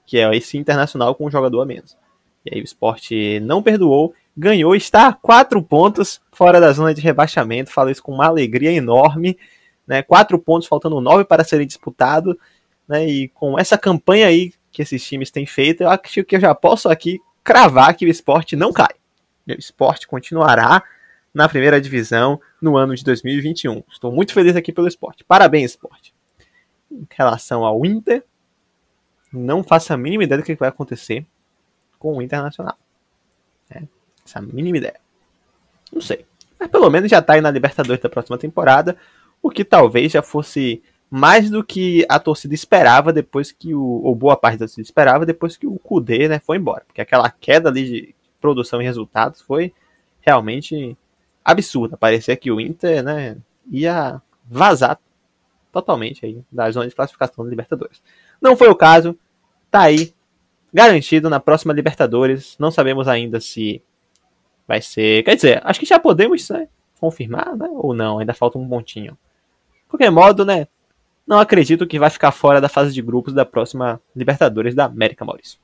[0.06, 1.98] Que é esse internacional com um jogador a menos.
[2.46, 7.02] E aí o esporte não perdoou, ganhou, está a quatro pontos fora da zona de
[7.02, 7.70] rebaixamento.
[7.70, 9.38] Falo isso com uma alegria enorme.
[9.88, 10.02] Né?
[10.02, 12.36] Quatro pontos, faltando nove para serem disputados.
[12.88, 13.08] Né?
[13.08, 16.54] E com essa campanha aí que esses times têm feito, eu acho que eu já
[16.54, 18.94] posso aqui cravar que o esporte não cai.
[19.48, 20.84] O esporte continuará
[21.34, 23.84] na primeira divisão no ano de 2021.
[23.92, 25.24] Estou muito feliz aqui pelo esporte.
[25.24, 26.14] Parabéns, esporte.
[26.92, 28.24] Em relação ao Inter,
[29.32, 31.26] não faço a mínima ideia do que vai acontecer
[32.00, 32.78] com o Internacional.
[33.70, 33.84] É,
[34.26, 35.00] essa mínima ideia.
[35.92, 36.26] Não sei.
[36.60, 38.98] Mas pelo menos já está aí na Libertadores da próxima temporada,
[39.46, 44.02] o que talvez já fosse mais do que a torcida esperava depois que o.
[44.04, 46.84] ou boa parte da torcida esperava depois que o Kudê né, foi embora.
[46.88, 49.72] Porque aquela queda ali de produção e resultados foi
[50.20, 50.98] realmente
[51.44, 51.96] absurda.
[51.96, 53.38] Parecia que o Inter né,
[53.70, 55.00] ia vazar
[55.72, 58.02] totalmente aí da zona de classificação da Libertadores.
[58.42, 59.16] Não foi o caso,
[59.70, 60.12] tá aí,
[60.74, 62.56] garantido na próxima Libertadores.
[62.58, 63.80] Não sabemos ainda se
[64.68, 65.24] vai ser.
[65.24, 66.68] Quer dizer, acho que já podemos né,
[67.00, 67.70] confirmar, né?
[67.74, 69.16] Ou não, ainda falta um pontinho.
[69.88, 70.68] Qualquer modo, né?
[71.26, 75.26] Não acredito que vai ficar fora da fase de grupos da próxima Libertadores da América,
[75.26, 75.60] Maurício.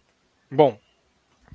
[0.50, 0.78] Bom,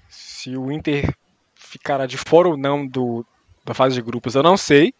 [0.08, 1.12] se o Inter
[1.54, 3.26] ficará de fora ou não do,
[3.64, 4.94] da fase de grupos, eu não sei.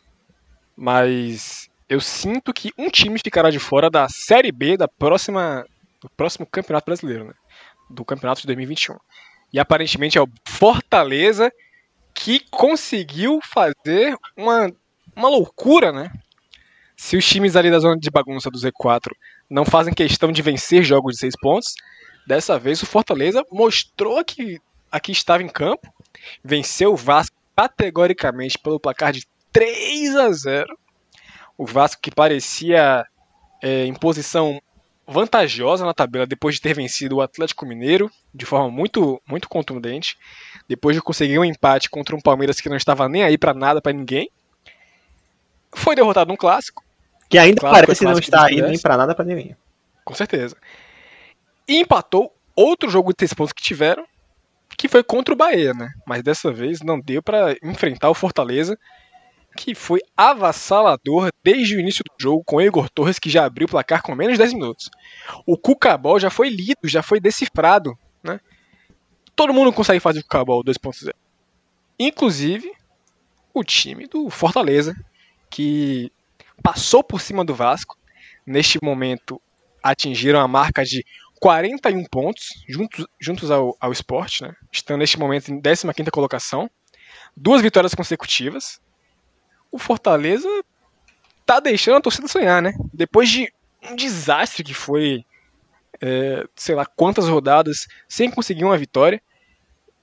[0.76, 5.64] Mas eu sinto que um time ficará de fora da Série B da próxima,
[6.00, 7.34] do próximo Campeonato Brasileiro, né?
[7.88, 8.96] Do Campeonato de 2021.
[9.52, 11.52] E aparentemente é o Fortaleza
[12.12, 14.70] que conseguiu fazer uma,
[15.14, 16.10] uma loucura, né?
[17.06, 19.12] Se os times ali da zona de bagunça do Z4
[19.48, 21.72] não fazem questão de vencer jogos de seis pontos,
[22.26, 25.88] dessa vez o Fortaleza mostrou que aqui estava em campo,
[26.42, 30.76] venceu o Vasco categoricamente pelo placar de 3 a 0.
[31.56, 33.06] O Vasco que parecia
[33.62, 34.60] é, em posição
[35.06, 40.18] vantajosa na tabela depois de ter vencido o Atlético Mineiro de forma muito muito contundente,
[40.68, 43.80] depois de conseguir um empate contra um Palmeiras que não estava nem aí para nada
[43.80, 44.28] para ninguém.
[45.72, 46.84] Foi derrotado num clássico,
[47.28, 49.56] que ainda parece não estar aí nem pra nada pra ninguém.
[50.04, 50.56] Com certeza.
[51.68, 54.06] E empatou outro jogo de três pontos que tiveram,
[54.78, 55.90] que foi contra o Bahia, né?
[56.06, 58.78] Mas dessa vez não deu para enfrentar o Fortaleza,
[59.56, 63.66] que foi avassalador desde o início do jogo com o Igor Torres, que já abriu
[63.66, 64.90] o placar com menos de 10 minutos.
[65.46, 68.38] O Cucabol já foi lido, já foi decifrado, né?
[69.34, 71.12] Todo mundo consegue fazer o Cucabol 2.0.
[71.98, 72.70] Inclusive
[73.52, 74.94] o time do Fortaleza,
[75.48, 76.12] que
[76.62, 77.96] passou por cima do Vasco.
[78.46, 79.40] Neste momento,
[79.82, 81.04] atingiram a marca de
[81.40, 84.54] 41 pontos, juntos, juntos ao, ao esporte, né?
[84.72, 86.70] Estão neste momento em 15 colocação.
[87.36, 88.80] Duas vitórias consecutivas.
[89.70, 90.48] O Fortaleza
[91.44, 92.72] tá deixando a torcida sonhar, né?
[92.92, 95.24] Depois de um desastre que foi,
[96.00, 99.22] é, sei lá quantas rodadas sem conseguir uma vitória,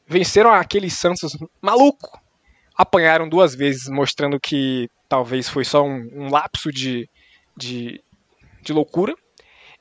[0.08, 2.22] venceram aquele Santos maluco.
[2.76, 7.10] Apanharam duas vezes, mostrando que talvez foi só um, um lapso de,
[7.56, 8.02] de,
[8.62, 9.14] de loucura.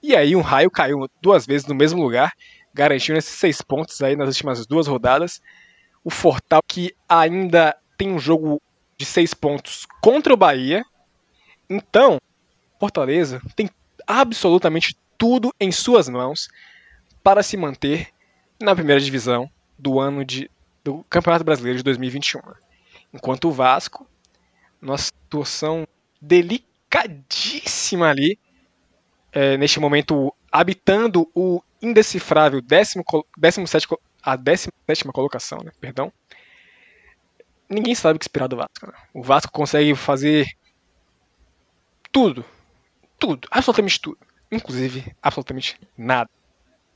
[0.02, 2.32] E aí um raio caiu duas vezes no mesmo lugar,
[2.74, 5.40] garantindo esses seis pontos aí nas últimas duas rodadas.
[6.04, 8.60] O Fortal que ainda tem um jogo
[8.98, 10.84] de seis pontos contra o Bahia.
[11.70, 12.20] Então,
[12.78, 13.70] Fortaleza tem
[14.06, 16.48] absolutamente tudo em suas mãos
[17.22, 18.08] para se manter
[18.60, 20.50] na primeira divisão do ano de
[20.84, 22.40] do Campeonato Brasileiro de 2021.
[23.12, 24.06] Enquanto o Vasco,
[24.80, 25.86] numa situação
[26.20, 28.38] delicadíssima ali,
[29.32, 32.98] é, neste momento habitando o indecifrável 17,
[34.22, 35.72] a 17 colocação, né?
[35.80, 36.12] Perdão.
[37.68, 38.86] Ninguém sabe o que esperar do Vasco.
[38.86, 38.92] Né?
[39.14, 40.46] O Vasco consegue fazer
[42.12, 42.44] tudo.
[43.18, 43.48] Tudo.
[43.50, 44.18] Absolutamente tudo.
[44.50, 46.28] Inclusive, absolutamente nada.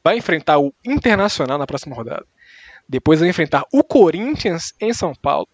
[0.05, 2.27] Vai enfrentar o Internacional na próxima rodada.
[2.87, 5.49] Depois vai enfrentar o Corinthians em São Paulo.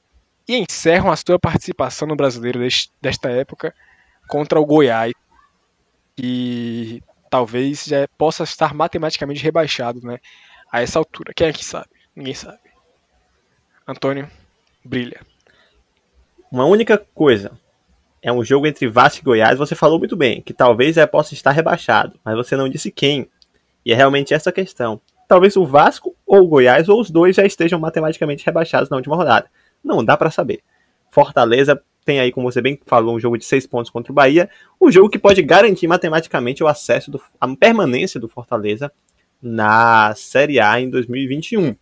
[0.48, 2.60] E encerram a sua participação no brasileiro
[3.00, 3.74] desta época
[4.28, 5.12] contra o Goiás.
[6.18, 10.18] E talvez já possa estar matematicamente rebaixado, né?
[10.70, 11.32] A essa altura.
[11.34, 11.88] Quem é que sabe?
[12.14, 12.58] Ninguém sabe.
[13.86, 14.30] Antônio,
[14.84, 15.20] brilha.
[16.50, 17.52] Uma única coisa.
[18.20, 19.58] É um jogo entre Vasco e Goiás.
[19.58, 23.28] Você falou muito bem que talvez já possa estar rebaixado, mas você não disse quem.
[23.84, 25.00] E é realmente essa a questão.
[25.26, 29.16] Talvez o Vasco ou o Goiás ou os dois já estejam matematicamente rebaixados na última
[29.16, 29.50] rodada.
[29.82, 30.62] Não dá para saber.
[31.10, 34.50] Fortaleza tem aí, como você bem falou, um jogo de seis pontos contra o Bahia,
[34.78, 38.92] o jogo que pode garantir matematicamente o acesso, do, a permanência do Fortaleza
[39.40, 41.76] na Série A em 2021.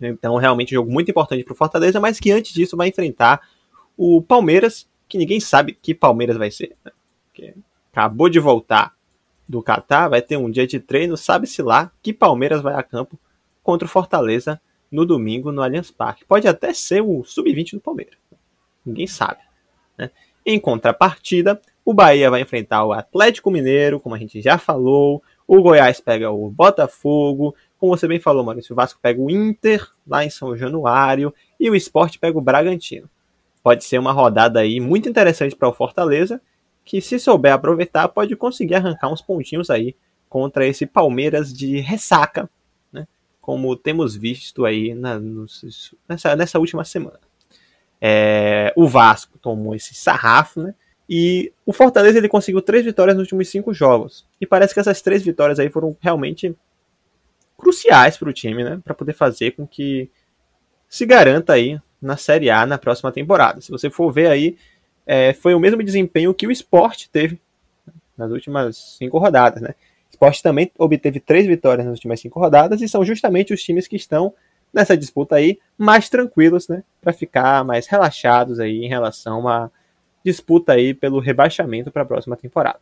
[0.00, 3.40] Então, realmente, um jogo muito importante para o Fortaleza, mas que antes disso vai enfrentar
[3.96, 6.76] o Palmeiras, que ninguém sabe que Palmeiras vai ser.
[6.84, 6.92] Né?
[7.92, 8.94] acabou de voltar
[9.48, 13.18] do Catar, vai ter um dia de treino, sabe-se lá que Palmeiras vai a campo
[13.62, 14.60] contra o Fortaleza
[14.90, 16.24] no domingo no Allianz Parque.
[16.24, 18.16] Pode até ser o sub-20 do Palmeiras.
[18.84, 19.40] Ninguém sabe.
[19.96, 20.10] Né?
[20.44, 25.22] Em contrapartida, o Bahia vai enfrentar o Atlético Mineiro, como a gente já falou.
[25.46, 27.54] O Goiás pega o Botafogo.
[27.78, 31.34] Como você bem falou, Maurício, o Vasco pega o Inter lá em São Januário.
[31.58, 33.08] E o Esporte pega o Bragantino.
[33.62, 36.40] Pode ser uma rodada aí muito interessante para o Fortaleza,
[36.84, 39.94] que se souber aproveitar, pode conseguir arrancar uns pontinhos aí
[40.28, 42.48] contra esse Palmeiras de ressaca?
[43.40, 45.20] Como temos visto aí na,
[46.08, 47.20] nessa, nessa última semana.
[48.00, 50.74] É, o Vasco tomou esse sarrafo, né?
[51.08, 54.26] E o Fortaleza ele conseguiu três vitórias nos últimos cinco jogos.
[54.40, 56.54] E parece que essas três vitórias aí foram realmente
[57.58, 58.80] cruciais para o time, né?
[58.84, 60.08] Para poder fazer com que
[60.88, 63.60] se garanta aí na Série A na próxima temporada.
[63.60, 64.56] Se você for ver aí,
[65.04, 67.40] é, foi o mesmo desempenho que o Esporte teve
[68.16, 69.74] nas últimas cinco rodadas, né?
[70.20, 73.96] Esporte também obteve três vitórias nas últimas cinco rodadas e são justamente os times que
[73.96, 74.34] estão
[74.70, 79.70] nessa disputa aí mais tranquilos, né, para ficar mais relaxados aí em relação à
[80.22, 82.78] disputa aí pelo rebaixamento para a próxima temporada.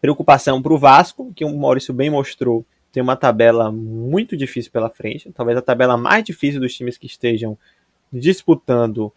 [0.00, 4.88] Preocupação para o Vasco, que o Maurício bem mostrou, tem uma tabela muito difícil pela
[4.88, 7.58] frente, talvez a tabela mais difícil dos times que estejam
[8.10, 9.12] disputando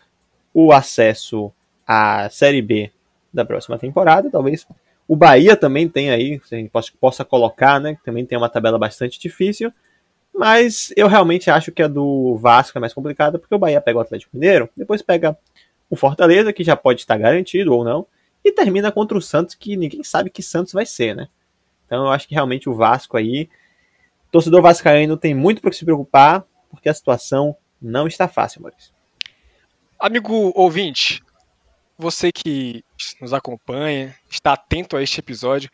[0.53, 1.49] o acesso
[1.87, 2.91] à Série B
[3.33, 4.67] da próxima temporada, talvez
[5.09, 9.19] o Bahia também tem aí, a gente possa colocar, né, também tem uma tabela bastante
[9.19, 9.73] difícil,
[10.31, 13.97] mas eu realmente acho que a do Vasco é mais complicada, porque o Bahia pega
[13.97, 15.35] o Atlético Mineiro, depois pega
[15.89, 18.05] o Fortaleza, que já pode estar garantido ou não,
[18.45, 21.27] e termina contra o Santos, que ninguém sabe que Santos vai ser, né?
[21.87, 23.49] Então eu acho que realmente o Vasco aí,
[24.31, 28.93] torcedor vascaíno tem muito para se preocupar, porque a situação não está fácil, Maurício.
[29.99, 31.23] Amigo ouvinte,
[31.99, 32.81] você que
[33.19, 35.69] nos acompanha, está atento a este episódio,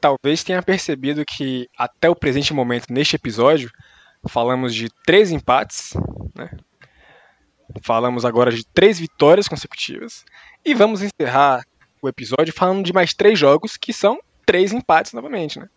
[0.00, 3.70] talvez tenha percebido que até o presente momento, neste episódio,
[4.28, 5.94] falamos de três empates,
[6.34, 6.50] né?
[7.80, 10.24] falamos agora de três vitórias consecutivas,
[10.64, 11.64] e vamos encerrar
[12.02, 15.60] o episódio falando de mais três jogos que são três empates novamente.
[15.60, 15.68] Né?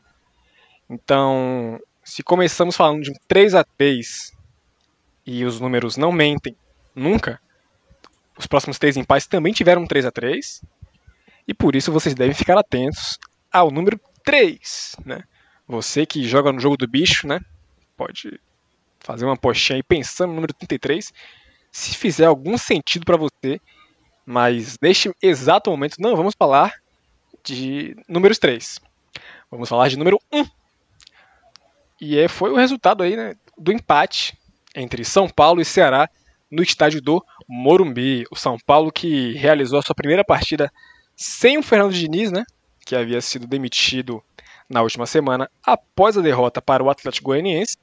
[0.89, 4.34] Então, se começamos falando de um 3 a 3
[5.28, 6.56] e os números não mentem
[6.95, 7.39] nunca,
[8.38, 10.62] os próximos três empates também tiveram um 3 a 3
[11.48, 13.17] e por isso vocês devem ficar atentos
[13.52, 15.24] ao número 3, né?
[15.67, 17.39] Você que joga no jogo do bicho, né?
[17.95, 18.39] Pode
[19.00, 21.13] fazer uma postinha aí pensando no número 33,
[21.71, 23.60] se fizer algum sentido para você,
[24.26, 26.74] mas neste exato momento não vamos falar
[27.43, 28.80] de números 3.
[29.50, 30.45] Vamos falar de número 1.
[32.02, 34.38] E é, foi o resultado aí, né, do empate
[34.75, 36.10] entre São Paulo e Ceará
[36.50, 38.25] no estádio do Morumbi.
[38.31, 40.71] O São Paulo que realizou a sua primeira partida
[41.15, 42.43] sem o Fernando Diniz, né?
[42.85, 44.23] que havia sido demitido
[44.69, 47.77] na última semana após a derrota para o Atlético Goianiense.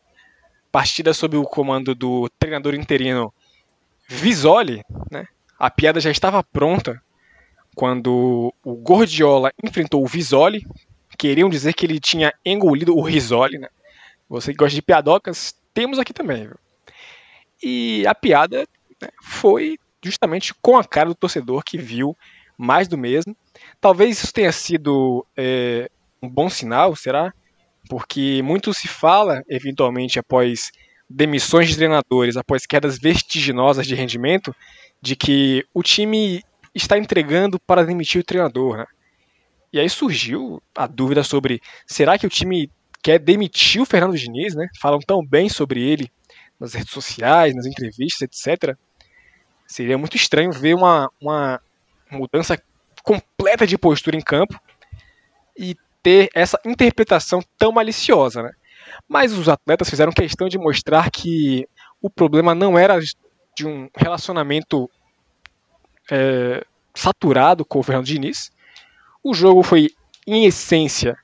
[0.70, 3.34] Partida sob o comando do treinador interino
[4.08, 5.26] Visoli, né?
[5.58, 7.02] A piada já estava pronta
[7.74, 10.64] quando o Gordiola enfrentou o Visoli.
[11.18, 13.68] Queriam dizer que ele tinha engolido o Risoli, né?
[14.28, 16.56] Você que gosta de piadocas, temos aqui também, viu?
[17.62, 18.66] E a piada
[19.00, 22.16] né, foi justamente com a cara do torcedor que viu
[22.58, 23.36] mais do mesmo.
[23.80, 25.90] Talvez isso tenha sido é,
[26.22, 27.32] um bom sinal, será?
[27.88, 30.70] Porque muito se fala, eventualmente, após
[31.08, 34.54] demissões de treinadores após quedas vertiginosas de rendimento,
[35.00, 36.42] de que o time
[36.74, 38.78] está entregando para demitir o treinador.
[38.78, 38.86] Né?
[39.72, 42.70] E aí surgiu a dúvida sobre será que o time
[43.02, 44.68] quer demitir o Fernando Diniz, né?
[44.80, 46.10] Falam tão bem sobre ele
[46.62, 48.76] nas redes sociais, nas entrevistas, etc.
[49.66, 51.60] Seria muito estranho ver uma, uma
[52.08, 52.56] mudança
[53.02, 54.58] completa de postura em campo
[55.58, 58.52] e ter essa interpretação tão maliciosa, né?
[59.08, 61.66] Mas os atletas fizeram questão de mostrar que
[62.00, 64.88] o problema não era de um relacionamento
[66.10, 68.52] é, saturado com o Fernando Diniz.
[69.22, 69.90] O jogo foi,
[70.26, 71.16] em essência,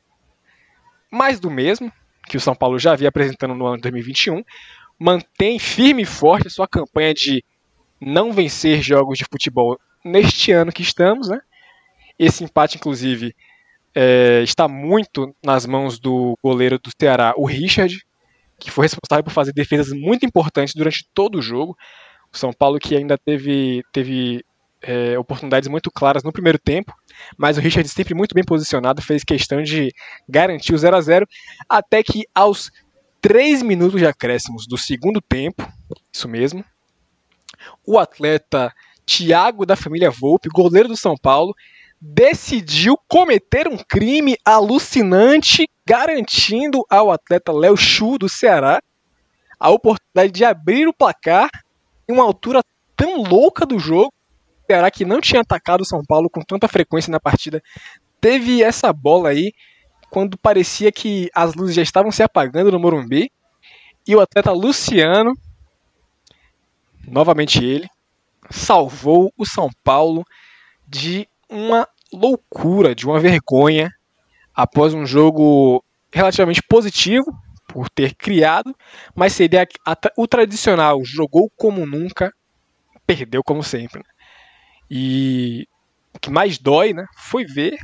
[1.11, 1.93] mais do mesmo
[2.29, 4.45] que o São Paulo já havia apresentando no ano de 2021.
[4.99, 7.45] Mantém firme e forte a sua campanha de
[8.01, 11.41] não vencer jogos de futebol neste ano que estamos, né?
[12.19, 13.35] Esse empate, inclusive,
[13.95, 18.05] é, está muito nas mãos do goleiro do Ceará, o Richard,
[18.59, 21.77] que foi responsável por fazer defesas muito importantes durante todo o jogo.
[22.33, 24.45] O São Paulo que ainda teve, teve
[24.83, 26.93] é, oportunidades muito claras no primeiro tempo,
[27.37, 29.93] mas o Richard sempre muito bem posicionado, fez questão de
[30.29, 31.27] garantir o 0 a 0
[31.69, 32.71] até que aos
[33.21, 35.67] 3 minutos de acréscimos do segundo tempo,
[36.13, 36.65] isso mesmo,
[37.87, 38.73] o atleta
[39.05, 41.55] Thiago da família Volpe, goleiro do São Paulo,
[42.01, 48.81] decidiu cometer um crime alucinante, garantindo ao atleta Léo Chu do Ceará
[49.59, 51.51] a oportunidade de abrir o placar
[52.09, 52.63] em uma altura
[52.95, 54.13] tão louca do jogo.
[54.63, 57.61] O Ceará que não tinha atacado o São Paulo com tanta frequência na partida,
[58.21, 59.53] teve essa bola aí
[60.11, 63.31] quando parecia que as luzes já estavam se apagando no Morumbi.
[64.07, 65.35] E o atleta Luciano,
[67.07, 67.89] novamente ele,
[68.51, 70.25] salvou o São Paulo
[70.87, 73.93] de uma loucura, de uma vergonha,
[74.55, 77.27] após um jogo relativamente positivo
[77.67, 78.75] por ter criado,
[79.15, 79.69] mas seria
[80.17, 82.33] o tradicional, jogou como nunca,
[83.07, 83.99] perdeu como sempre.
[83.99, 84.11] Né?
[84.91, 85.69] E
[86.15, 87.79] o que mais dói, né, foi ver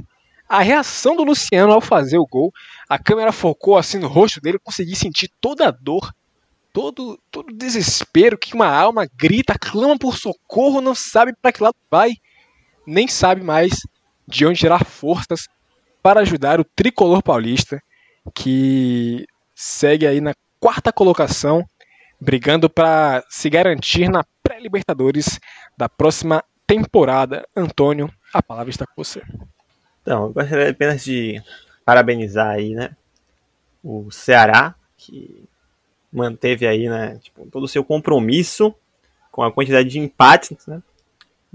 [0.48, 2.52] a reação do Luciano ao fazer o gol.
[2.88, 6.12] A câmera focou assim no rosto dele, eu consegui sentir toda a dor,
[6.72, 11.62] todo todo o desespero que uma alma grita, clama por socorro, não sabe para que
[11.62, 12.12] lado vai
[12.86, 13.72] nem sabe mais
[14.26, 15.48] de onde tirar forças
[16.02, 17.82] para ajudar o tricolor paulista,
[18.34, 21.64] que segue aí na quarta colocação,
[22.20, 25.38] brigando para se garantir na pré-Libertadores
[25.76, 27.46] da próxima temporada.
[27.56, 29.22] Antônio, a palavra está com você.
[30.04, 31.42] Então, eu gostaria apenas de
[31.84, 32.94] parabenizar aí, né,
[33.82, 35.44] o Ceará, que
[36.12, 38.72] manteve aí, né, tipo, todo o seu compromisso
[39.32, 40.80] com a quantidade de empates, né,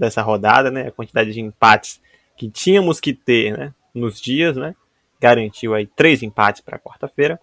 [0.00, 0.88] dessa rodada, né?
[0.88, 2.00] A quantidade de empates
[2.34, 3.74] que tínhamos que ter, né?
[3.94, 4.74] Nos dias, né?
[5.20, 7.38] Garantiu aí três empates para quarta-feira,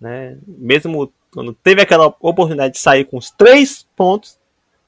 [0.00, 0.36] né?
[0.44, 4.37] Mesmo quando teve aquela oportunidade de sair com os três pontos,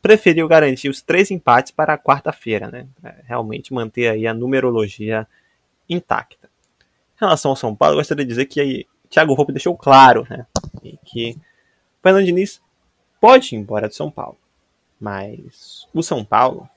[0.03, 2.87] preferiu garantir os três empates para a quarta-feira, né?
[3.25, 5.27] Realmente manter aí a numerologia
[5.89, 6.49] intacta.
[7.17, 10.27] Em relação ao São Paulo, eu gostaria de dizer que aí Thiago Roupe deixou claro,
[10.31, 10.47] né?
[11.05, 11.37] Que
[12.03, 12.63] Fernando Diniz
[13.21, 14.39] pode ir embora de São Paulo,
[14.99, 16.69] mas o São Paulo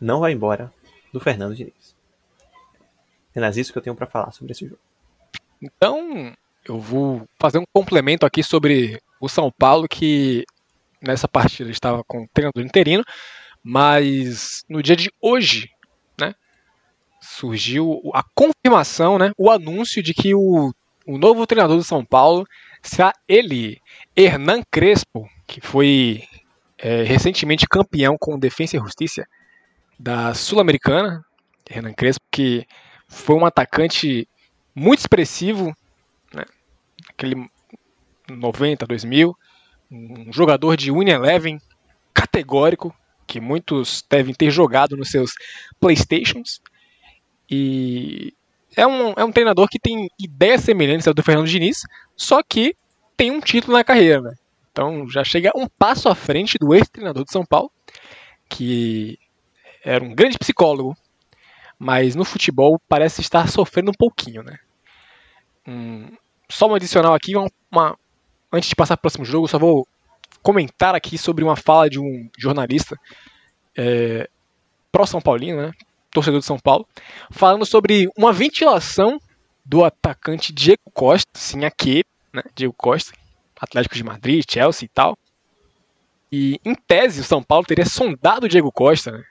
[0.00, 0.72] não vai embora
[1.12, 1.96] do Fernando Diniz.
[3.30, 4.80] Apenas isso que eu tenho para falar sobre esse jogo.
[5.62, 10.44] Então, eu vou fazer um complemento aqui sobre o São Paulo, que
[11.02, 13.04] nessa partida estava com o treinador interino,
[13.62, 15.70] mas no dia de hoje,
[16.18, 16.34] né,
[17.20, 20.72] surgiu a confirmação, né, o anúncio de que o,
[21.06, 22.46] o novo treinador do São Paulo
[22.82, 23.80] será ele,
[24.16, 26.24] Hernan Crespo, que foi
[26.78, 29.26] é, recentemente campeão com Defensa e Justiça
[29.98, 31.22] da Sul-Americana,
[31.68, 32.66] Renan Crespo, que
[33.06, 34.26] foi um atacante
[34.74, 35.76] muito expressivo,
[36.32, 36.44] né?
[37.08, 37.48] aquele
[38.28, 39.36] 90, 2000,
[39.90, 41.60] um jogador de Win Eleven
[42.14, 42.94] categórico,
[43.26, 45.32] que muitos devem ter jogado nos seus
[45.80, 46.60] Playstations,
[47.48, 48.34] e
[48.76, 51.82] é um, é um treinador que tem ideias semelhantes ao do Fernando Diniz,
[52.16, 52.76] só que
[53.16, 54.34] tem um título na carreira, né?
[54.70, 57.70] Então já chega um passo à frente do ex-treinador de São Paulo,
[58.48, 59.18] que
[59.84, 60.96] era um grande psicólogo,
[61.78, 64.58] mas no futebol parece estar sofrendo um pouquinho, né?
[66.48, 67.96] Só um adicional aqui, uma,
[68.52, 69.86] antes de passar para o próximo jogo, só vou
[70.42, 72.96] comentar aqui sobre uma fala de um jornalista
[73.76, 74.28] é,
[74.90, 75.72] pró-São Paulino, né?
[76.10, 76.88] Torcedor de São Paulo,
[77.30, 79.20] falando sobre uma ventilação
[79.64, 82.42] do atacante Diego Costa, sim, aquele, né?
[82.54, 83.12] Diego Costa,
[83.60, 85.16] Atlético de Madrid, Chelsea e tal.
[86.32, 89.24] E em tese o São Paulo teria sondado o Diego Costa, né?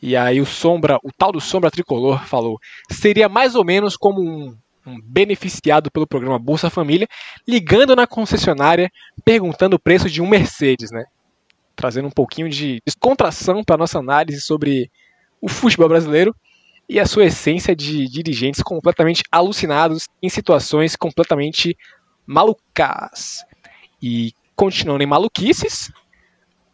[0.00, 2.58] E aí o Sombra, o tal do Sombra Tricolor falou,
[2.90, 4.56] seria mais ou menos como um,
[4.88, 7.06] um beneficiado pelo programa Bolsa Família,
[7.46, 8.90] ligando na concessionária
[9.24, 11.04] perguntando o preço de um Mercedes, né?
[11.76, 14.90] Trazendo um pouquinho de descontração para nossa análise sobre
[15.40, 16.34] o futebol brasileiro
[16.88, 21.76] e a sua essência de dirigentes completamente alucinados em situações completamente
[22.26, 23.44] malucas.
[24.02, 25.92] E continuando em maluquices,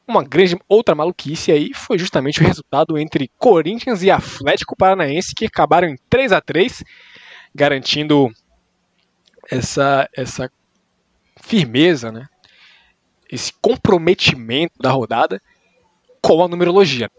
[0.07, 5.47] uma grande outra maluquice aí foi justamente o resultado entre Corinthians e Atlético Paranaense que
[5.47, 6.85] acabaram em 3 a 3
[7.55, 8.31] garantindo
[9.51, 10.51] essa essa
[11.41, 12.27] firmeza, né?
[13.31, 15.41] Esse comprometimento da rodada
[16.21, 17.11] com a numerologia.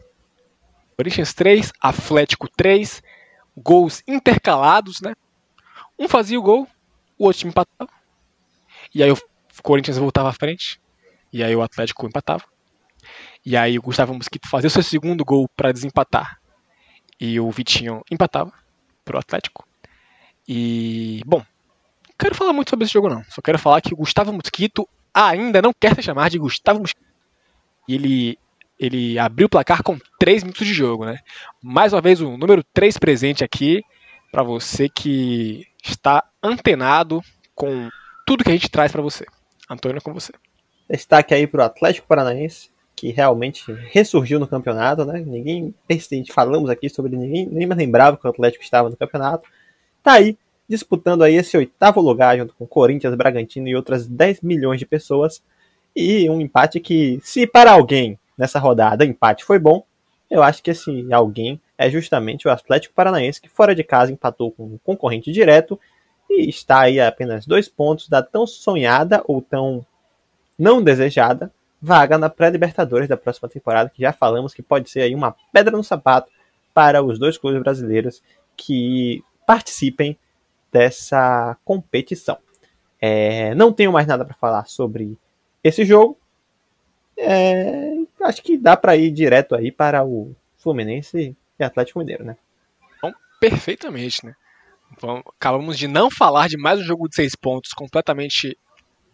[0.98, 3.04] Corinthians 3, Atlético 3,
[3.56, 5.14] gols intercalados, né?
[6.00, 6.68] Um fazia o gol,
[7.18, 7.92] o outro time empatava.
[8.94, 9.18] E aí o
[9.62, 10.80] Corinthians voltava à frente,
[11.32, 12.44] e aí o Atlético empatava.
[13.46, 16.40] E aí o Gustavo Mosquito fazia o seu segundo gol para desempatar.
[17.20, 18.52] E o Vitinho empatava
[19.04, 19.68] pro Atlético.
[20.48, 23.24] E, bom, não quero falar muito sobre esse jogo não.
[23.26, 27.06] Só quero falar que o Gustavo Mosquito ainda não quer se chamar de Gustavo Mosquito.
[27.88, 28.40] E ele,
[28.80, 31.20] ele abriu o placar com 3 minutos de jogo, né?
[31.62, 33.84] Mais uma vez o número 3 presente aqui
[34.32, 37.22] para você que está antenado
[37.54, 37.90] com
[38.26, 39.26] tudo que a gente traz para você.
[39.70, 40.34] Antônio, com você.
[40.90, 45.24] Destaque aí pro Atlético Paranaense, que realmente ressurgiu no campeonato, né?
[45.26, 45.74] Ninguém,
[46.32, 49.50] falamos aqui sobre ninguém, nem mais lembrava que o Atlético estava no campeonato.
[50.06, 50.38] Tá aí
[50.70, 55.42] disputando aí esse oitavo lugar junto com Corinthians, Bragantino e outras 10 milhões de pessoas.
[55.96, 59.84] E um empate que, se para alguém nessa rodada empate foi bom,
[60.30, 64.52] eu acho que esse alguém é justamente o Atlético Paranaense, que fora de casa empatou
[64.52, 65.80] com um concorrente direto
[66.30, 69.84] e está aí a apenas dois pontos da tão sonhada ou tão
[70.58, 71.52] não desejada
[71.82, 75.76] vaga na pré-libertadores da próxima temporada, que já falamos que pode ser aí uma pedra
[75.76, 76.30] no sapato
[76.76, 78.22] para os dois clubes brasileiros
[78.56, 80.18] que participem
[80.72, 82.38] dessa competição.
[83.00, 85.18] É, não tenho mais nada para falar sobre
[85.64, 86.18] esse jogo.
[87.18, 87.94] É,
[88.24, 92.36] acho que dá para ir direto aí para o Fluminense e Atlético Mineiro, né?
[93.02, 94.36] Bom, perfeitamente, né?
[95.02, 98.58] Bom, acabamos de não falar de mais um jogo de seis pontos completamente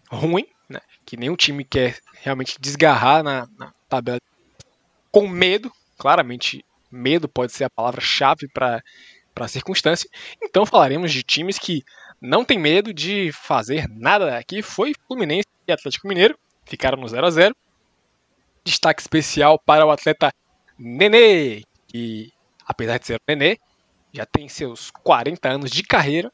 [0.09, 0.79] ruim, né?
[1.05, 4.19] Que nenhum time quer realmente desgarrar na, na tabela
[5.11, 5.71] com medo.
[5.97, 8.81] Claramente, medo pode ser a palavra-chave para
[9.35, 10.09] a circunstância.
[10.41, 11.83] Então falaremos de times que
[12.21, 14.37] não tem medo de fazer nada.
[14.37, 17.55] Aqui foi Fluminense e Atlético Mineiro, ficaram no 0 a 0
[18.63, 20.31] Destaque especial para o atleta
[20.77, 22.31] Nenê, que
[22.65, 23.57] apesar de ser o Nenê,
[24.13, 26.31] já tem seus 40 anos de carreira,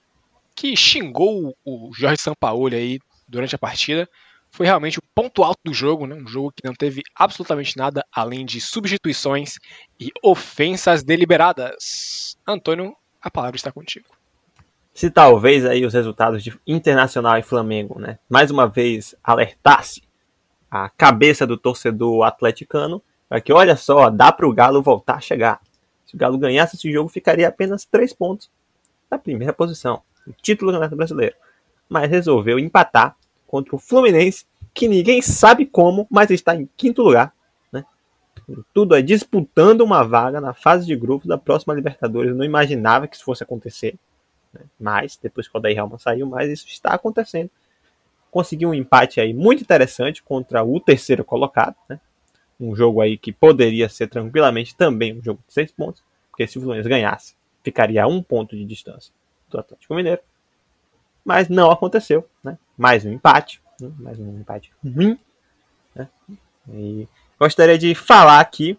[0.54, 4.10] que xingou o Jorge Sampaoli aí durante a partida.
[4.52, 6.16] Foi realmente o ponto alto do jogo, né?
[6.16, 9.56] um jogo que não teve absolutamente nada além de substituições
[10.00, 12.38] e ofensas deliberadas.
[12.48, 14.08] Antônio, a palavra está contigo.
[14.94, 20.02] Se talvez aí os resultados de Internacional e Flamengo, né, mais uma vez alertasse
[20.72, 25.22] a cabeça do torcedor atleticano para que, olha só, dá para o Galo voltar a
[25.22, 25.62] chegar.
[26.06, 28.50] Se o Galo ganhasse esse jogo, ficaria apenas três pontos
[29.10, 31.36] na primeira posição, o título do Campeonato Brasileiro.
[31.88, 33.16] Mas resolveu empatar
[33.48, 37.34] contra o Fluminense, que ninguém sabe como, mas está em quinto lugar.
[37.72, 37.84] Né?
[38.74, 42.32] Tudo é disputando uma vaga na fase de grupo da próxima Libertadores.
[42.32, 43.96] Eu não imaginava que isso fosse acontecer.
[44.54, 44.62] Né?
[44.80, 47.50] Mas, depois que o Odair Helman saiu, mas isso está acontecendo.
[48.30, 51.76] Conseguiu um empate aí muito interessante contra o terceiro colocado.
[51.90, 52.00] Né?
[52.60, 56.58] um jogo aí que poderia ser tranquilamente também um jogo de seis pontos, porque se
[56.58, 59.14] o Fluminense ganhasse, ficaria a um ponto de distância
[59.50, 60.22] do Atlético Mineiro.
[61.28, 62.58] Mas não aconteceu, né?
[62.78, 63.92] Mais um empate, né?
[64.00, 65.20] mais um empate ruim.
[65.94, 66.08] Né?
[66.70, 67.08] E
[67.40, 68.78] gostaria de falar aqui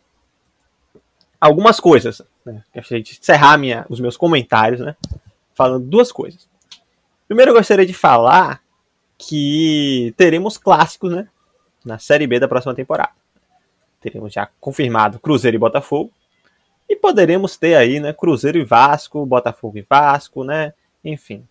[1.41, 2.23] algumas coisas.
[2.45, 2.65] Né?
[2.75, 4.97] Gostaria de encerrar minha, os meus comentários, né?
[5.55, 6.49] Falando duas coisas.
[7.27, 8.63] Primeiro, eu gostaria de falar
[9.19, 11.29] que teremos clássicos, né?
[11.85, 13.13] Na Série B da próxima temporada
[14.01, 16.11] teremos já confirmado Cruzeiro e Botafogo.
[16.89, 20.73] E poderemos ter aí, né, Cruzeiro e Vasco, Botafogo e Vasco, né?
[21.05, 21.47] Enfim.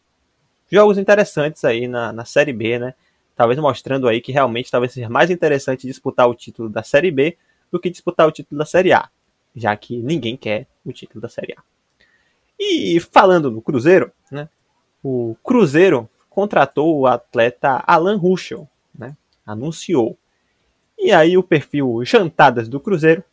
[0.70, 2.94] Jogos interessantes aí na, na Série B, né?
[3.36, 7.38] Talvez mostrando aí que realmente talvez seja mais interessante disputar o título da Série B
[7.72, 9.10] do que disputar o título da Série A,
[9.56, 11.62] já que ninguém quer o título da Série A.
[12.60, 14.50] E falando no Cruzeiro, né?
[15.04, 19.16] O Cruzeiro contratou o atleta Alan Ruschel, né?
[19.46, 20.18] Anunciou
[20.98, 23.24] e aí o perfil Jantadas do Cruzeiro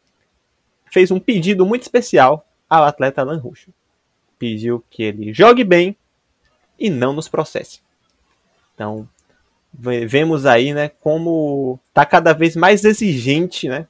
[0.92, 3.72] fez um pedido muito especial ao atleta Alan Ruxo.
[4.38, 5.96] Pediu que ele jogue bem
[6.78, 7.80] e não nos processe.
[8.74, 9.08] Então,
[9.72, 13.86] vemos aí, né, como está cada vez mais exigente, né?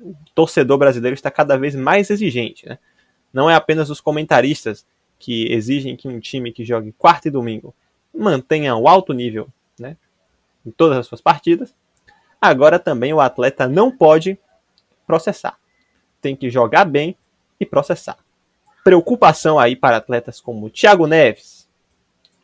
[0.00, 2.78] O torcedor brasileiro está cada vez mais exigente, né?
[3.32, 4.84] Não é apenas os comentaristas
[5.18, 7.74] que exigem que um time que jogue quarta e domingo
[8.12, 9.48] mantenha o alto nível
[9.78, 9.96] né,
[10.66, 11.74] em todas as suas partidas,
[12.40, 14.38] agora também o atleta não pode
[15.06, 15.56] processar.
[16.20, 17.16] Tem que jogar bem
[17.58, 18.18] e processar.
[18.84, 21.51] Preocupação aí para atletas como Thiago Neves,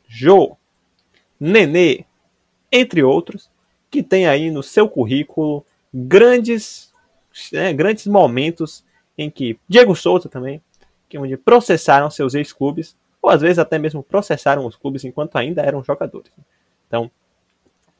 [0.08, 0.56] Jô,
[1.38, 2.04] Nenê,
[2.72, 3.50] entre outros,
[3.90, 6.92] que tem aí no seu currículo grandes,
[7.52, 8.84] né, grandes momentos
[9.16, 10.60] em que Diego Souza também,
[11.08, 15.62] que onde processaram seus ex-clubes, ou às vezes até mesmo processaram os clubes enquanto ainda
[15.62, 16.32] eram jogadores.
[16.86, 17.10] Então,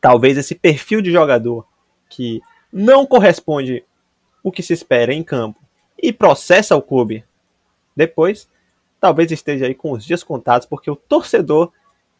[0.00, 1.66] talvez esse perfil de jogador
[2.08, 2.40] que
[2.72, 3.84] não corresponde
[4.42, 5.60] o que se espera em campo
[6.00, 7.24] e processa o clube
[7.96, 8.48] depois,
[9.00, 11.72] talvez esteja aí com os dias contados, porque o torcedor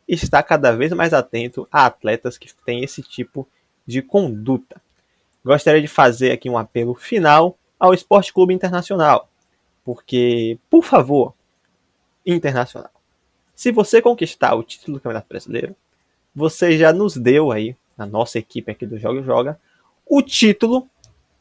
[0.09, 3.46] está cada vez mais atento a atletas que têm esse tipo
[3.86, 4.80] de conduta.
[5.44, 9.28] Gostaria de fazer aqui um apelo final ao Esporte Clube Internacional,
[9.84, 11.34] porque, por favor,
[12.26, 12.90] Internacional,
[13.54, 15.74] se você conquistar o título do Campeonato Brasileiro,
[16.34, 19.59] você já nos deu aí, na nossa equipe aqui do Joga e Joga,
[20.06, 20.88] o título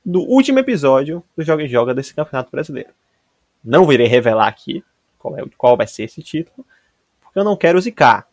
[0.06, 2.90] do último episódio do Joga e Joga desse Campeonato Brasileiro.
[3.64, 4.84] Não virei revelar aqui
[5.18, 6.66] qual, é, qual vai ser esse título,
[7.22, 8.27] porque eu não quero zicar.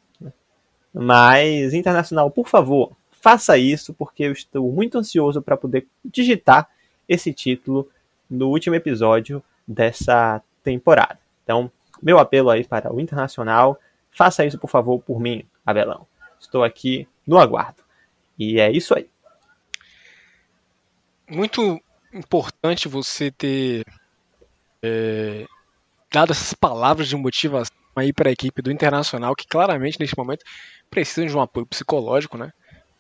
[0.95, 6.71] Mas, Internacional, por favor, faça isso, porque eu estou muito ansioso para poder digitar
[7.09, 7.91] esse título
[8.31, 11.19] no último episódio dessa temporada.
[11.43, 11.71] Então,
[12.01, 13.79] meu apelo aí para o Internacional,
[14.13, 16.07] faça isso, por favor, por mim, Abelão.
[16.39, 17.83] Estou aqui no aguardo.
[18.39, 19.09] E é isso aí.
[21.29, 21.81] Muito
[22.13, 23.85] importante você ter
[24.83, 25.47] é,
[26.13, 30.45] dado essas palavras de motivação aí para a equipe do Internacional, que claramente neste momento
[30.91, 32.51] precisa de um apoio psicológico, né?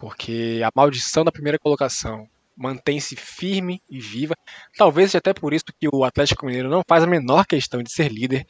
[0.04, 4.34] porque a maldição da primeira colocação mantém-se firme e viva.
[4.76, 7.90] Talvez seja até por isso que o Atlético Mineiro não faz a menor questão de
[7.90, 8.46] ser líder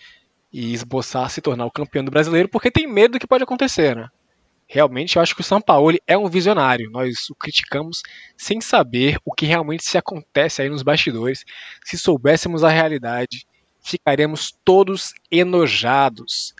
[0.53, 3.95] e esboçar se tornar o campeão do brasileiro, porque tem medo do que pode acontecer,
[3.95, 4.09] né?
[4.67, 6.91] Realmente, eu acho que o São Paulo é um visionário.
[6.91, 8.03] Nós o criticamos
[8.37, 11.45] sem saber o que realmente se acontece aí nos bastidores.
[11.85, 13.47] Se soubéssemos a realidade,
[13.85, 16.55] ficaríamos todos enojados.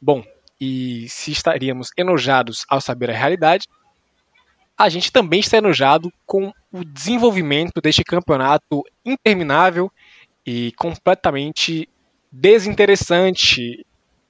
[0.00, 0.22] Bom,
[0.60, 3.66] e se estaríamos enojados ao saber a realidade,
[4.76, 9.90] a gente também está enojado com o desenvolvimento deste campeonato interminável
[10.46, 11.88] e completamente
[12.30, 13.84] desinteressante.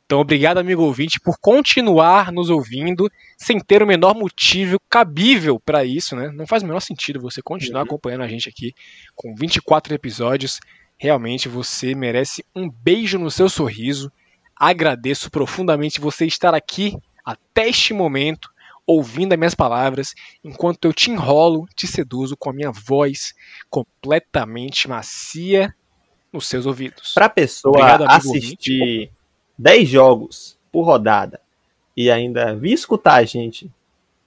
[0.06, 5.84] Então, obrigado, amigo ouvinte, por continuar nos ouvindo sem ter o menor motivo cabível para
[5.84, 6.30] isso, né?
[6.32, 7.86] Não faz o menor sentido você continuar uhum.
[7.86, 8.72] acompanhando a gente aqui
[9.14, 10.60] com 24 episódios.
[10.98, 14.10] Realmente você merece um beijo no seu sorriso.
[14.56, 18.50] Agradeço profundamente você estar aqui até este momento
[18.86, 23.34] ouvindo as minhas palavras, enquanto eu te enrolo, te seduzo com a minha voz
[23.68, 25.74] completamente macia
[26.32, 27.12] nos seus ouvidos.
[27.12, 29.12] Para pessoa Obrigado, assistir
[29.58, 31.38] 10 jogos por rodada
[31.94, 33.70] e ainda vir escutar a gente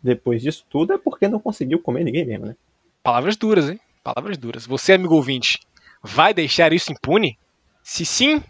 [0.01, 2.55] depois disso tudo, é porque não conseguiu comer ninguém mesmo, né?
[3.03, 3.79] Palavras duras, hein?
[4.03, 4.65] Palavras duras.
[4.65, 5.59] Você, amigo ouvinte,
[6.01, 7.37] vai deixar isso impune?
[7.83, 8.43] Se sim,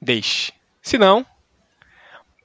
[0.00, 0.52] deixe.
[0.80, 1.24] Se não,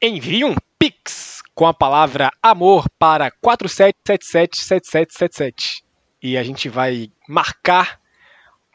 [0.01, 5.81] envie um Pix com a palavra amor para 47777777.
[6.21, 7.99] E a gente vai marcar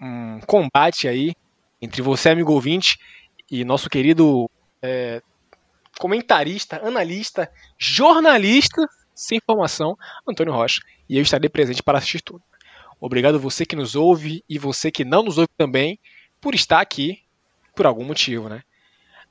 [0.00, 1.36] um combate aí
[1.80, 2.98] entre você, amigo ouvinte,
[3.50, 4.50] e nosso querido
[4.80, 5.22] é,
[5.98, 9.96] comentarista, analista, jornalista sem formação,
[10.26, 10.82] Antônio Rocha.
[11.08, 12.42] E eu estarei presente para assistir tudo.
[13.05, 15.98] Obrigado você que nos ouve e você que não nos ouve também
[16.40, 17.18] por estar aqui
[17.74, 18.62] por algum motivo, né?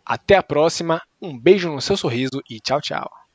[0.06, 3.10] Até a próxima, um beijo no seu sorriso e tchau, tchau.